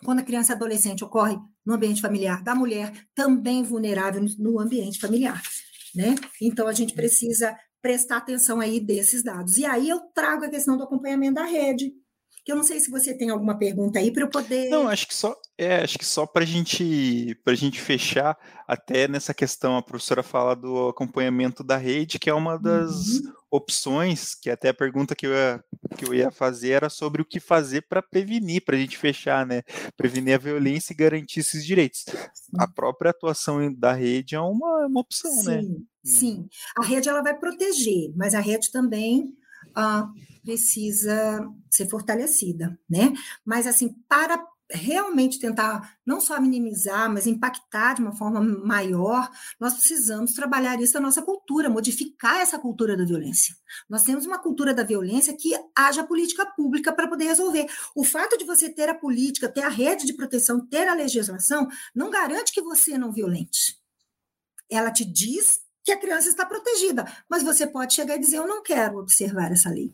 quando 0.04 0.20
a 0.20 0.24
criança 0.24 0.52
e 0.52 0.56
adolescente 0.56 1.04
ocorre 1.04 1.36
no 1.64 1.74
ambiente 1.74 2.00
familiar 2.00 2.42
da 2.42 2.54
mulher, 2.54 2.92
também 3.14 3.62
vulnerável 3.62 4.24
no 4.38 4.58
ambiente 4.58 4.98
familiar, 4.98 5.40
né? 5.94 6.14
Então 6.40 6.66
a 6.66 6.72
gente 6.72 6.94
precisa 6.94 7.56
prestar 7.80 8.18
atenção 8.18 8.60
aí 8.60 8.80
desses 8.80 9.22
dados. 9.22 9.58
E 9.58 9.64
aí 9.64 9.88
eu 9.88 10.00
trago 10.14 10.44
a 10.44 10.48
questão 10.48 10.76
do 10.76 10.84
acompanhamento 10.84 11.34
da 11.34 11.44
rede, 11.44 11.92
que 12.44 12.50
eu 12.50 12.56
não 12.56 12.64
sei 12.64 12.80
se 12.80 12.90
você 12.90 13.16
tem 13.16 13.30
alguma 13.30 13.58
pergunta 13.58 13.98
aí 13.98 14.12
para 14.12 14.22
eu 14.22 14.30
poder. 14.30 14.68
Não, 14.68 14.88
acho 14.88 15.06
que 15.06 15.14
só 15.14 15.36
é, 15.56 15.82
acho 15.82 15.98
que 15.98 16.04
só 16.04 16.26
para 16.26 16.44
gente 16.44 17.34
para 17.44 17.54
gente 17.54 17.80
fechar 17.80 18.36
até 18.66 19.06
nessa 19.06 19.32
questão 19.32 19.76
a 19.76 19.82
professora 19.82 20.22
fala 20.22 20.54
do 20.54 20.88
acompanhamento 20.88 21.62
da 21.62 21.76
rede, 21.76 22.18
que 22.18 22.30
é 22.30 22.34
uma 22.34 22.58
das 22.58 23.18
uhum. 23.18 23.32
Opções, 23.52 24.34
que 24.34 24.48
até 24.48 24.70
a 24.70 24.74
pergunta 24.74 25.14
que 25.14 25.26
eu 25.26 25.32
ia, 25.34 25.62
que 25.94 26.06
eu 26.06 26.14
ia 26.14 26.30
fazer 26.30 26.70
era 26.70 26.88
sobre 26.88 27.20
o 27.20 27.24
que 27.24 27.38
fazer 27.38 27.82
para 27.82 28.00
prevenir, 28.00 28.64
para 28.64 28.76
a 28.76 28.78
gente 28.78 28.96
fechar, 28.96 29.44
né? 29.46 29.62
Prevenir 29.94 30.34
a 30.34 30.38
violência 30.38 30.94
e 30.94 30.96
garantir 30.96 31.40
esses 31.40 31.62
direitos. 31.62 32.06
Sim. 32.08 32.56
A 32.58 32.66
própria 32.66 33.10
atuação 33.10 33.70
da 33.74 33.92
rede 33.92 34.34
é 34.34 34.40
uma, 34.40 34.86
uma 34.86 35.00
opção, 35.00 35.30
sim, 35.30 35.46
né? 35.46 35.62
Sim, 35.62 35.86
sim. 36.02 36.48
A 36.78 36.82
rede 36.82 37.10
ela 37.10 37.22
vai 37.22 37.38
proteger, 37.38 38.10
mas 38.16 38.34
a 38.34 38.40
rede 38.40 38.70
também 38.72 39.36
uh, 39.76 40.08
precisa 40.42 41.46
ser 41.68 41.90
fortalecida, 41.90 42.78
né? 42.88 43.12
Mas 43.44 43.66
assim, 43.66 43.94
para 44.08 44.42
realmente 44.70 45.38
tentar 45.38 45.96
não 46.04 46.20
só 46.20 46.40
minimizar, 46.40 47.10
mas 47.12 47.26
impactar 47.26 47.94
de 47.94 48.02
uma 48.02 48.14
forma 48.14 48.40
maior, 48.40 49.30
nós 49.60 49.74
precisamos 49.74 50.32
trabalhar 50.32 50.80
isso 50.80 50.94
na 50.94 51.00
nossa 51.00 51.22
cultura, 51.22 51.68
modificar 51.68 52.40
essa 52.40 52.58
cultura 52.58 52.96
da 52.96 53.04
violência. 53.04 53.54
Nós 53.88 54.02
temos 54.02 54.26
uma 54.26 54.38
cultura 54.38 54.72
da 54.72 54.82
violência 54.82 55.36
que 55.36 55.52
haja 55.76 56.04
política 56.04 56.46
pública 56.46 56.92
para 56.92 57.08
poder 57.08 57.24
resolver. 57.24 57.66
O 57.94 58.04
fato 58.04 58.36
de 58.38 58.44
você 58.44 58.68
ter 58.68 58.88
a 58.88 58.94
política, 58.94 59.48
ter 59.48 59.62
a 59.62 59.68
rede 59.68 60.06
de 60.06 60.14
proteção, 60.14 60.66
ter 60.66 60.88
a 60.88 60.94
legislação, 60.94 61.68
não 61.94 62.10
garante 62.10 62.52
que 62.52 62.62
você 62.62 62.96
não 62.96 63.12
violente. 63.12 63.78
Ela 64.70 64.90
te 64.90 65.04
diz 65.04 65.60
que 65.84 65.92
a 65.92 65.98
criança 65.98 66.28
está 66.28 66.46
protegida, 66.46 67.04
mas 67.28 67.42
você 67.42 67.66
pode 67.66 67.94
chegar 67.94 68.16
e 68.16 68.20
dizer: 68.20 68.38
Eu 68.38 68.46
não 68.46 68.62
quero 68.62 68.98
observar 68.98 69.52
essa 69.52 69.68
lei. 69.68 69.92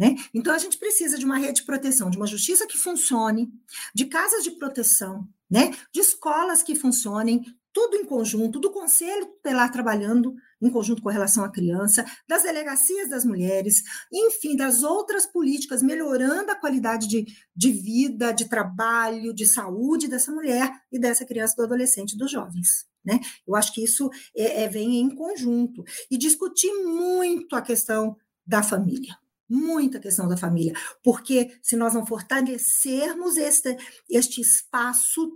Né? 0.00 0.16
Então, 0.32 0.54
a 0.54 0.58
gente 0.58 0.78
precisa 0.78 1.18
de 1.18 1.26
uma 1.26 1.36
rede 1.36 1.60
de 1.60 1.66
proteção, 1.66 2.08
de 2.08 2.16
uma 2.16 2.26
justiça 2.26 2.66
que 2.66 2.78
funcione, 2.78 3.52
de 3.94 4.06
casas 4.06 4.42
de 4.42 4.52
proteção, 4.52 5.28
né? 5.50 5.76
de 5.92 6.00
escolas 6.00 6.62
que 6.62 6.74
funcionem, 6.74 7.44
tudo 7.70 7.96
em 7.96 8.06
conjunto, 8.06 8.58
do 8.58 8.70
Conselho 8.70 9.26
Tutelar 9.26 9.70
trabalhando 9.70 10.34
em 10.58 10.70
conjunto 10.70 11.02
com 11.02 11.10
relação 11.10 11.44
à 11.44 11.50
criança, 11.50 12.02
das 12.26 12.44
delegacias 12.44 13.10
das 13.10 13.26
mulheres, 13.26 13.82
enfim, 14.10 14.56
das 14.56 14.82
outras 14.82 15.26
políticas, 15.26 15.82
melhorando 15.82 16.50
a 16.50 16.56
qualidade 16.56 17.06
de, 17.06 17.26
de 17.54 17.70
vida, 17.70 18.32
de 18.32 18.48
trabalho, 18.48 19.34
de 19.34 19.44
saúde 19.44 20.08
dessa 20.08 20.32
mulher 20.32 20.72
e 20.90 20.98
dessa 20.98 21.26
criança, 21.26 21.54
do 21.56 21.64
adolescente, 21.64 22.16
dos 22.16 22.30
jovens. 22.30 22.86
Né? 23.04 23.20
Eu 23.46 23.54
acho 23.54 23.74
que 23.74 23.84
isso 23.84 24.08
é, 24.34 24.62
é, 24.62 24.68
vem 24.68 24.98
em 24.98 25.14
conjunto. 25.14 25.84
E 26.10 26.16
discutir 26.16 26.72
muito 26.84 27.54
a 27.54 27.60
questão 27.60 28.16
da 28.46 28.62
família 28.62 29.14
muita 29.50 29.98
questão 29.98 30.28
da 30.28 30.36
família, 30.36 30.72
porque 31.02 31.58
se 31.60 31.76
nós 31.76 31.92
não 31.92 32.06
fortalecermos 32.06 33.36
este, 33.36 33.76
este 34.08 34.40
espaço 34.40 35.30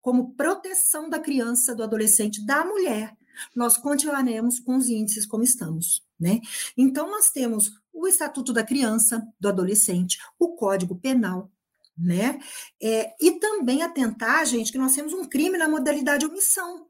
como 0.00 0.34
proteção 0.34 1.10
da 1.10 1.20
criança, 1.20 1.74
do 1.74 1.82
adolescente, 1.82 2.44
da 2.46 2.64
mulher, 2.64 3.14
nós 3.54 3.76
continuaremos 3.76 4.58
com 4.58 4.76
os 4.76 4.88
índices 4.88 5.26
como 5.26 5.44
estamos. 5.44 6.02
Né? 6.18 6.40
Então, 6.76 7.10
nós 7.10 7.30
temos 7.30 7.70
o 7.92 8.08
Estatuto 8.08 8.52
da 8.52 8.64
Criança, 8.64 9.26
do 9.38 9.48
Adolescente, 9.48 10.18
o 10.38 10.54
Código 10.56 10.96
Penal, 10.96 11.50
né? 11.96 12.38
É, 12.80 13.14
e 13.20 13.32
também 13.32 13.82
atentar, 13.82 14.46
gente, 14.46 14.70
que 14.70 14.78
nós 14.78 14.94
temos 14.94 15.12
um 15.12 15.24
crime 15.24 15.58
na 15.58 15.68
modalidade 15.68 16.24
omissão. 16.24 16.86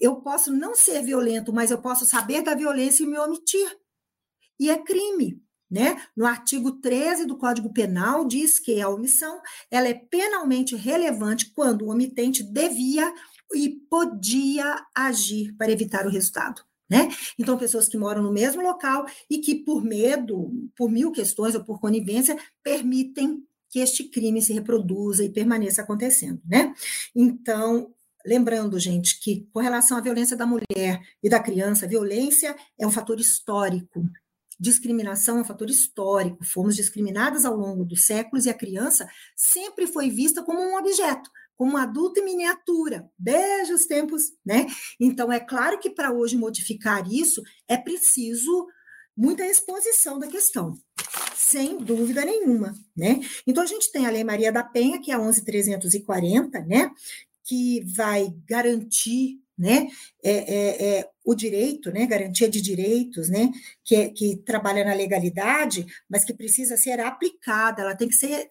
Eu 0.00 0.16
posso 0.16 0.52
não 0.52 0.74
ser 0.74 1.00
violento, 1.02 1.52
mas 1.52 1.70
eu 1.70 1.80
posso 1.80 2.04
saber 2.04 2.42
da 2.42 2.54
violência 2.54 3.04
e 3.04 3.06
me 3.06 3.18
omitir. 3.18 3.78
E 4.58 4.68
é 4.68 4.76
crime. 4.82 5.41
Né? 5.72 5.96
No 6.14 6.26
artigo 6.26 6.72
13 6.72 7.24
do 7.24 7.38
Código 7.38 7.72
Penal 7.72 8.26
diz 8.26 8.58
que 8.58 8.78
a 8.78 8.90
omissão 8.90 9.40
ela 9.70 9.88
é 9.88 9.94
penalmente 9.94 10.76
relevante 10.76 11.50
quando 11.54 11.86
o 11.86 11.90
omitente 11.90 12.42
devia 12.42 13.10
e 13.54 13.70
podia 13.88 14.84
agir 14.94 15.54
para 15.56 15.72
evitar 15.72 16.06
o 16.06 16.10
resultado. 16.10 16.60
Né? 16.90 17.08
Então, 17.38 17.56
pessoas 17.56 17.88
que 17.88 17.96
moram 17.96 18.22
no 18.22 18.30
mesmo 18.30 18.60
local 18.60 19.06
e 19.30 19.38
que, 19.38 19.54
por 19.54 19.82
medo, 19.82 20.52
por 20.76 20.90
mil 20.90 21.10
questões 21.10 21.54
ou 21.54 21.64
por 21.64 21.80
conivência, 21.80 22.36
permitem 22.62 23.42
que 23.70 23.78
este 23.78 24.04
crime 24.04 24.42
se 24.42 24.52
reproduza 24.52 25.24
e 25.24 25.30
permaneça 25.30 25.80
acontecendo. 25.80 26.42
Né? 26.44 26.74
Então, 27.16 27.94
lembrando, 28.26 28.78
gente, 28.78 29.18
que 29.20 29.48
com 29.54 29.60
relação 29.60 29.96
à 29.96 30.02
violência 30.02 30.36
da 30.36 30.44
mulher 30.44 31.00
e 31.22 31.30
da 31.30 31.40
criança, 31.40 31.88
violência 31.88 32.54
é 32.78 32.86
um 32.86 32.90
fator 32.90 33.18
histórico 33.18 34.06
discriminação 34.58 35.38
é 35.38 35.40
um 35.42 35.44
fator 35.44 35.68
histórico, 35.68 36.44
fomos 36.44 36.76
discriminadas 36.76 37.44
ao 37.44 37.56
longo 37.56 37.84
dos 37.84 38.06
séculos 38.06 38.46
e 38.46 38.50
a 38.50 38.54
criança 38.54 39.08
sempre 39.36 39.86
foi 39.86 40.10
vista 40.10 40.42
como 40.42 40.60
um 40.60 40.76
objeto, 40.76 41.30
como 41.56 41.72
um 41.72 41.76
adulto 41.76 42.20
em 42.20 42.24
miniatura, 42.24 43.08
desde 43.18 43.72
os 43.72 43.86
tempos, 43.86 44.22
né? 44.44 44.66
Então, 44.98 45.30
é 45.30 45.38
claro 45.38 45.78
que 45.78 45.90
para 45.90 46.12
hoje 46.12 46.36
modificar 46.36 47.06
isso 47.10 47.42
é 47.68 47.76
preciso 47.76 48.66
muita 49.16 49.46
exposição 49.46 50.18
da 50.18 50.26
questão, 50.26 50.74
sem 51.34 51.78
dúvida 51.78 52.24
nenhuma, 52.24 52.74
né? 52.96 53.20
Então, 53.46 53.62
a 53.62 53.66
gente 53.66 53.92
tem 53.92 54.06
a 54.06 54.10
Lei 54.10 54.24
Maria 54.24 54.50
da 54.50 54.64
Penha, 54.64 55.00
que 55.00 55.12
é 55.12 55.14
a 55.14 55.18
11.340, 55.18 56.66
né? 56.66 56.90
Que 57.44 57.84
vai 57.94 58.32
garantir 58.46 59.41
né? 59.56 59.88
É, 60.22 60.32
é, 60.32 60.98
é, 60.98 61.10
o 61.24 61.34
direito, 61.34 61.90
né? 61.90 62.06
Garantia 62.06 62.48
de 62.48 62.60
direitos, 62.60 63.28
né? 63.28 63.50
Que, 63.84 63.96
é, 63.96 64.08
que 64.08 64.36
trabalha 64.38 64.84
na 64.84 64.94
legalidade, 64.94 65.86
mas 66.08 66.24
que 66.24 66.34
precisa 66.34 66.76
ser 66.76 67.00
aplicada, 67.00 67.82
ela 67.82 67.96
tem 67.96 68.08
que 68.08 68.14
ser 68.14 68.50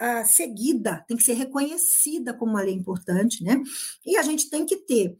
uh, 0.00 0.26
seguida, 0.26 1.04
tem 1.06 1.16
que 1.16 1.22
ser 1.22 1.34
reconhecida 1.34 2.34
como 2.34 2.52
uma 2.52 2.62
lei 2.62 2.74
importante, 2.74 3.42
né? 3.42 3.62
E 4.04 4.16
a 4.16 4.22
gente 4.22 4.50
tem 4.50 4.64
que 4.66 4.76
ter 4.76 5.16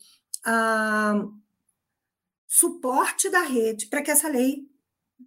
uh, 0.46 1.32
suporte 2.46 3.30
da 3.30 3.42
rede 3.42 3.87
para 3.87 4.02
que 4.02 4.11
essa 4.11 4.28
lei 4.28 4.66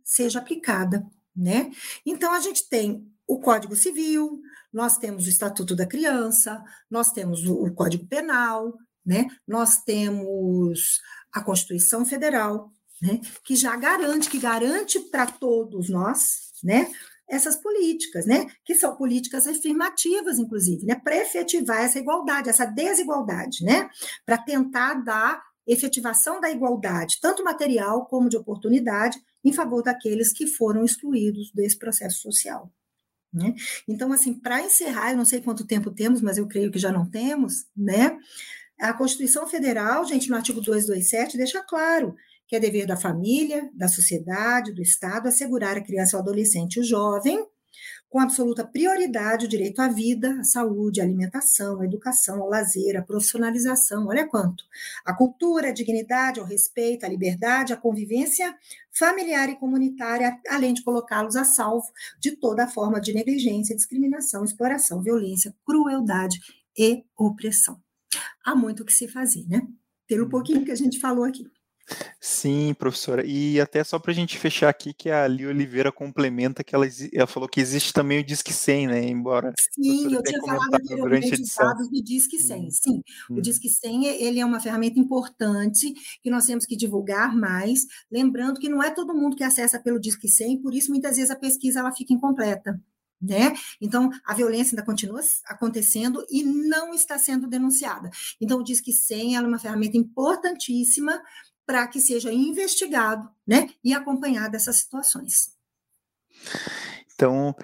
seja 0.04 0.40
aplicada, 0.40 1.06
né? 1.36 1.72
Então 2.06 2.34
a 2.34 2.40
gente 2.40 2.68
tem 2.68 3.08
o 3.28 3.40
Código 3.40 3.76
Civil, 3.76 4.42
nós 4.74 4.98
temos 4.98 5.26
o 5.26 5.30
Estatuto 5.30 5.76
da 5.76 5.86
Criança, 5.86 6.64
nós 6.90 7.12
temos 7.12 7.46
o, 7.46 7.54
o 7.54 7.74
Código 7.74 8.06
Penal, 8.08 8.78
né? 9.06 9.28
Nós 9.48 9.78
temos 9.84 11.00
a 11.34 11.42
Constituição 11.42 12.06
Federal, 12.06 12.72
né? 13.02 13.20
que 13.44 13.56
já 13.56 13.76
garante, 13.76 14.30
que 14.30 14.40
garante 14.40 15.00
para 15.00 15.26
todos 15.26 15.90
nós, 15.90 16.52
né? 16.64 16.92
essas 17.32 17.56
políticas, 17.56 18.26
né? 18.26 18.46
Que 18.66 18.76
são 18.76 18.94
políticas 18.98 19.48
afirmativas, 19.48 20.38
inclusive, 20.38 20.86
né? 20.86 20.96
Para 20.96 21.16
efetivar 21.16 21.82
essa 21.82 21.98
igualdade, 21.98 22.50
essa 22.50 22.66
desigualdade, 22.66 23.64
né? 23.64 23.90
Para 24.26 24.38
tentar 24.38 24.96
dar 24.96 25.42
efetivação 25.66 26.42
da 26.42 26.52
igualdade, 26.52 27.20
tanto 27.22 27.44
material 27.44 28.06
como 28.08 28.28
de 28.28 28.36
oportunidade, 28.36 29.18
em 29.44 29.54
favor 29.54 29.82
daqueles 29.82 30.34
que 30.34 30.46
foram 30.46 30.84
excluídos 30.84 31.52
desse 31.54 31.78
processo 31.78 32.22
social. 32.22 32.70
Né? 33.34 33.56
Então, 33.88 34.12
assim, 34.12 34.34
para 34.34 34.62
encerrar, 34.62 35.12
eu 35.12 35.18
não 35.18 35.24
sei 35.24 35.40
quanto 35.40 35.66
tempo 35.66 35.90
temos, 35.90 36.22
mas 36.22 36.38
eu 36.38 36.48
creio 36.48 36.70
que 36.70 36.80
já 36.80 36.92
não 36.92 37.10
temos, 37.10 37.66
né? 37.76 38.18
A 38.82 38.94
Constituição 38.94 39.46
Federal, 39.46 40.04
gente, 40.06 40.28
no 40.28 40.36
artigo 40.36 40.60
227, 40.60 41.38
deixa 41.38 41.62
claro 41.62 42.16
que 42.48 42.56
é 42.56 42.60
dever 42.60 42.88
da 42.88 42.98
família, 42.98 43.70
da 43.76 43.88
sociedade, 43.88 44.74
do 44.74 44.82
Estado 44.82 45.28
assegurar 45.28 45.78
a 45.78 45.84
criança, 45.84 46.18
o 46.18 46.20
adolescente 46.20 46.78
e 46.78 46.80
o 46.80 46.84
jovem, 46.84 47.46
com 48.10 48.20
absoluta 48.20 48.66
prioridade, 48.66 49.46
o 49.46 49.48
direito 49.48 49.80
à 49.84 49.88
vida, 49.88 50.36
à 50.40 50.44
saúde, 50.44 51.00
à 51.00 51.04
alimentação, 51.04 51.80
à 51.80 51.86
educação, 51.86 52.42
ao 52.42 52.50
lazer, 52.50 52.98
à 52.98 53.04
profissionalização, 53.04 54.08
olha 54.08 54.28
quanto. 54.28 54.64
A 55.06 55.14
cultura, 55.14 55.68
a 55.68 55.74
dignidade, 55.74 56.40
ao 56.40 56.46
respeito, 56.48 57.06
à 57.06 57.08
liberdade, 57.08 57.74
à 57.74 57.78
convivência 57.78 58.58
familiar 58.92 59.48
e 59.48 59.58
comunitária, 59.58 60.40
além 60.50 60.74
de 60.74 60.84
colocá-los 60.84 61.36
a 61.36 61.44
salvo 61.44 61.86
de 62.20 62.32
toda 62.32 62.68
forma 62.68 63.00
de 63.00 63.14
negligência, 63.14 63.76
discriminação, 63.76 64.44
exploração, 64.44 65.04
violência, 65.04 65.54
crueldade 65.64 66.40
e 66.76 67.04
opressão 67.16 67.80
há 68.46 68.56
muito 68.56 68.84
o 68.84 68.86
que 68.86 68.94
se 68.94 69.08
fazer, 69.08 69.46
né? 69.48 69.62
Pelo 70.08 70.24
uhum. 70.24 70.30
pouquinho 70.30 70.66
que 70.66 70.72
a 70.72 70.76
gente 70.76 71.00
falou 71.00 71.24
aqui. 71.24 71.46
Sim, 72.20 72.74
professora. 72.76 73.26
E 73.26 73.60
até 73.60 73.84
só 73.84 73.98
para 74.00 74.12
a 74.12 74.16
gente 74.16 74.38
fechar 74.38 74.70
aqui, 74.70 74.94
que 74.94 75.10
a 75.10 75.24
Ali 75.24 75.46
Oliveira 75.46 75.92
complementa 75.92 76.64
que 76.64 76.76
ela, 76.76 76.86
ela 77.12 77.28
falou 77.28 77.50
que 77.50 77.60
existe 77.60 77.92
também 77.92 78.20
o 78.20 78.24
Disque 78.24 78.54
100, 78.54 78.88
né? 78.88 79.04
Embora. 79.10 79.52
Sim, 79.74 80.14
eu 80.14 80.22
tinha 80.24 80.40
falado 80.42 80.74
anteriormente 80.74 81.32
dos 81.32 81.56
dados 81.56 81.90
do 81.90 82.04
Disque 82.04 82.38
100. 82.38 82.62
Hum. 82.62 82.70
Sim, 82.72 83.04
hum. 83.30 83.36
o 83.38 83.42
Disque 83.42 83.70
100 83.70 84.06
ele 84.06 84.40
é 84.40 84.46
uma 84.46 84.60
ferramenta 84.60 85.00
importante 85.00 85.94
que 86.22 86.30
nós 86.30 86.46
temos 86.46 86.66
que 86.66 86.76
divulgar 86.76 87.36
mais. 87.36 87.82
Lembrando 88.12 88.60
que 88.60 88.70
não 88.70 88.82
é 88.82 88.92
todo 88.92 89.16
mundo 89.16 89.36
que 89.36 89.44
acessa 89.44 89.80
pelo 89.80 90.00
Disque 90.00 90.30
100, 90.30 90.62
por 90.62 90.74
isso 90.74 90.92
muitas 90.92 91.16
vezes 91.16 91.32
a 91.32 91.36
pesquisa 91.36 91.80
ela 91.80 91.92
fica 91.92 92.14
incompleta 92.14 92.80
né? 93.22 93.54
Então, 93.80 94.10
a 94.26 94.34
violência 94.34 94.74
ainda 94.74 94.86
continua 94.86 95.22
acontecendo 95.46 96.26
e 96.30 96.44
não 96.44 96.94
está 96.94 97.18
sendo 97.18 97.48
denunciada. 97.48 98.10
Então, 98.40 98.60
o 98.60 98.64
Disque 98.64 98.92
100 98.92 99.36
é 99.36 99.42
uma 99.42 99.60
ferramenta 99.60 99.98
importantíssima 99.98 101.22
para 101.66 101.88
que 101.88 102.00
seja 102.02 102.34
investigado, 102.34 103.30
né? 103.46 103.70
E 103.84 103.94
acompanhado 103.94 104.56
essas 104.56 104.78
situações. 104.78 105.52
Então, 107.14 107.56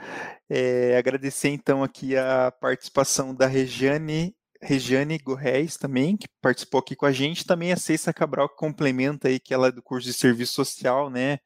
é, 0.49 0.95
agradecer 0.97 1.49
então 1.49 1.83
aqui 1.83 2.15
a 2.15 2.51
participação 2.51 3.33
da 3.33 3.47
Regiane 3.47 4.35
Regiane 4.61 5.17
Gorreis 5.19 5.77
também, 5.77 6.17
que 6.17 6.27
participou 6.41 6.79
aqui 6.79 6.95
com 6.95 7.05
a 7.05 7.11
gente, 7.11 7.45
também 7.45 7.71
a 7.71 7.77
Ceissa 7.77 8.11
Cabral, 8.11 8.49
que 8.49 8.55
complementa 8.55 9.27
aí, 9.27 9.39
que 9.39 9.53
ela 9.53 9.67
é 9.67 9.71
do 9.71 9.83
curso 9.83 10.07
de 10.07 10.13
Serviço 10.13 10.53
Social, 10.53 11.09
né, 11.11 11.39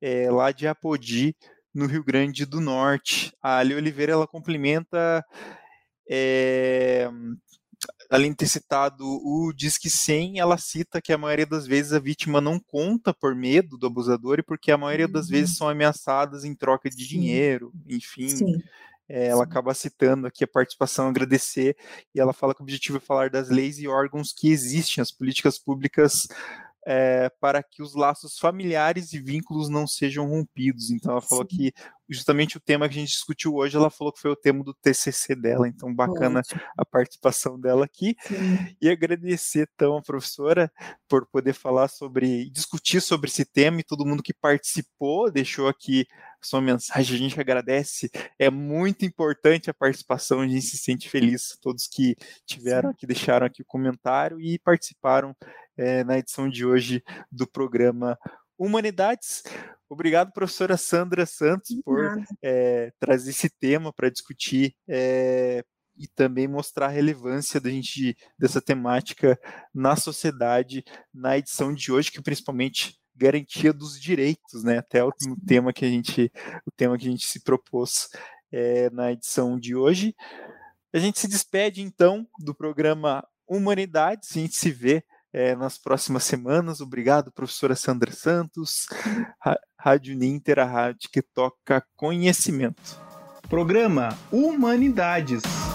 é, 0.00 0.30
lá 0.30 0.50
de 0.50 0.66
Apodi, 0.66 1.36
no 1.78 1.86
Rio 1.86 2.02
Grande 2.02 2.44
do 2.44 2.60
Norte. 2.60 3.32
A 3.40 3.58
Ali 3.58 3.74
Oliveira 3.74 4.12
ela 4.12 4.26
complementa, 4.26 5.24
é, 6.10 7.08
além 8.10 8.32
de 8.32 8.38
ter 8.38 8.48
citado 8.48 9.04
o 9.04 9.52
Disque 9.54 9.88
100, 9.88 10.40
ela 10.40 10.58
cita 10.58 11.00
que 11.00 11.12
a 11.12 11.18
maioria 11.18 11.46
das 11.46 11.66
vezes 11.66 11.92
a 11.92 12.00
vítima 12.00 12.40
não 12.40 12.58
conta 12.58 13.14
por 13.14 13.34
medo 13.34 13.78
do 13.78 13.86
abusador 13.86 14.40
e 14.40 14.42
porque 14.42 14.72
a 14.72 14.78
maioria 14.78 15.06
das 15.06 15.28
vezes 15.28 15.50
uhum. 15.50 15.56
são 15.56 15.68
ameaçadas 15.68 16.44
em 16.44 16.54
troca 16.54 16.90
de 16.90 17.06
dinheiro, 17.06 17.72
enfim. 17.88 18.28
Sim. 18.28 18.62
É, 19.08 19.28
ela 19.28 19.44
acaba 19.44 19.72
citando 19.72 20.26
aqui 20.26 20.44
a 20.44 20.48
participação, 20.48 21.08
agradecer, 21.08 21.74
e 22.14 22.20
ela 22.20 22.34
fala 22.34 22.54
que 22.54 22.60
o 22.60 22.64
objetivo 22.64 22.98
é 22.98 23.00
falar 23.00 23.30
das 23.30 23.48
leis 23.48 23.78
e 23.78 23.88
órgãos 23.88 24.34
que 24.36 24.50
existem, 24.50 25.00
as 25.00 25.10
políticas 25.10 25.58
públicas 25.58 26.28
é, 26.90 27.28
para 27.38 27.62
que 27.62 27.82
os 27.82 27.94
laços 27.94 28.38
familiares 28.38 29.12
e 29.12 29.20
vínculos 29.20 29.68
não 29.68 29.86
sejam 29.86 30.26
rompidos. 30.26 30.90
Então, 30.90 31.12
ela 31.12 31.20
falou 31.20 31.46
Sim. 31.48 31.54
que 31.54 31.74
justamente 32.08 32.56
o 32.56 32.60
tema 32.60 32.88
que 32.88 32.96
a 32.96 33.00
gente 33.00 33.10
discutiu 33.10 33.56
hoje, 33.56 33.76
ela 33.76 33.90
falou 33.90 34.10
que 34.10 34.22
foi 34.22 34.30
o 34.30 34.36
tema 34.36 34.64
do 34.64 34.72
TCC 34.72 35.36
dela. 35.36 35.68
Então, 35.68 35.94
bacana 35.94 36.40
Ótimo. 36.40 36.62
a 36.78 36.86
participação 36.86 37.60
dela 37.60 37.84
aqui. 37.84 38.16
Sim. 38.22 38.74
E 38.80 38.88
agradecer, 38.88 39.68
então, 39.74 39.98
a 39.98 40.02
professora 40.02 40.72
por 41.06 41.26
poder 41.26 41.52
falar 41.52 41.88
sobre, 41.88 42.48
discutir 42.48 43.02
sobre 43.02 43.28
esse 43.28 43.44
tema 43.44 43.80
e 43.80 43.84
todo 43.84 44.06
mundo 44.06 44.22
que 44.22 44.32
participou, 44.32 45.30
deixou 45.30 45.68
aqui 45.68 46.06
sua 46.40 46.62
mensagem, 46.62 47.16
a 47.16 47.18
gente 47.18 47.38
agradece. 47.38 48.10
É 48.38 48.48
muito 48.48 49.04
importante 49.04 49.68
a 49.68 49.74
participação, 49.74 50.40
a 50.40 50.48
gente 50.48 50.62
se 50.62 50.78
sente 50.78 51.10
feliz. 51.10 51.58
Todos 51.60 51.86
que 51.86 52.16
tiveram 52.46 52.90
aqui, 52.90 53.06
deixaram 53.06 53.46
aqui 53.46 53.60
o 53.60 53.66
comentário 53.66 54.40
e 54.40 54.58
participaram 54.58 55.36
é, 55.78 56.02
na 56.02 56.18
edição 56.18 56.48
de 56.48 56.66
hoje 56.66 57.02
do 57.30 57.46
programa 57.46 58.18
Humanidades. 58.58 59.44
Obrigado, 59.88 60.32
professora 60.32 60.76
Sandra 60.76 61.24
Santos, 61.24 61.80
por 61.84 62.20
é, 62.42 62.92
trazer 62.98 63.30
esse 63.30 63.48
tema 63.48 63.92
para 63.92 64.10
discutir 64.10 64.74
é, 64.88 65.64
e 65.96 66.08
também 66.08 66.48
mostrar 66.48 66.86
a 66.86 66.90
relevância 66.90 67.60
da 67.60 67.70
gente 67.70 68.16
dessa 68.36 68.60
temática 68.60 69.38
na 69.72 69.94
sociedade 69.94 70.84
na 71.14 71.38
edição 71.38 71.72
de 71.72 71.92
hoje, 71.92 72.10
que 72.10 72.20
principalmente 72.20 72.98
garantia 73.16 73.72
dos 73.72 74.00
direitos, 74.00 74.62
né? 74.62 74.78
Até 74.78 75.02
o, 75.02 75.12
tema 75.46 75.72
que 75.72 75.84
a 75.84 75.88
gente 75.88 76.30
o 76.66 76.70
tema 76.70 76.98
que 76.98 77.06
a 77.06 77.10
gente 77.10 77.26
se 77.26 77.42
propôs 77.42 78.08
é, 78.52 78.90
na 78.90 79.12
edição 79.12 79.58
de 79.58 79.74
hoje. 79.74 80.14
A 80.92 80.98
gente 80.98 81.18
se 81.18 81.28
despede 81.28 81.82
então 81.82 82.26
do 82.38 82.54
programa 82.54 83.26
Humanidades, 83.46 84.30
a 84.32 84.40
gente 84.40 84.56
se 84.56 84.70
vê 84.70 85.02
é, 85.32 85.54
nas 85.54 85.78
próximas 85.78 86.24
semanas. 86.24 86.80
Obrigado, 86.80 87.32
professora 87.32 87.76
Sandra 87.76 88.12
Santos. 88.12 88.86
Rádio 89.78 90.16
Ninter, 90.16 90.58
a 90.58 90.64
rádio 90.64 91.08
que 91.12 91.22
toca 91.22 91.84
conhecimento. 91.96 92.98
Programa 93.48 94.16
Humanidades. 94.30 95.67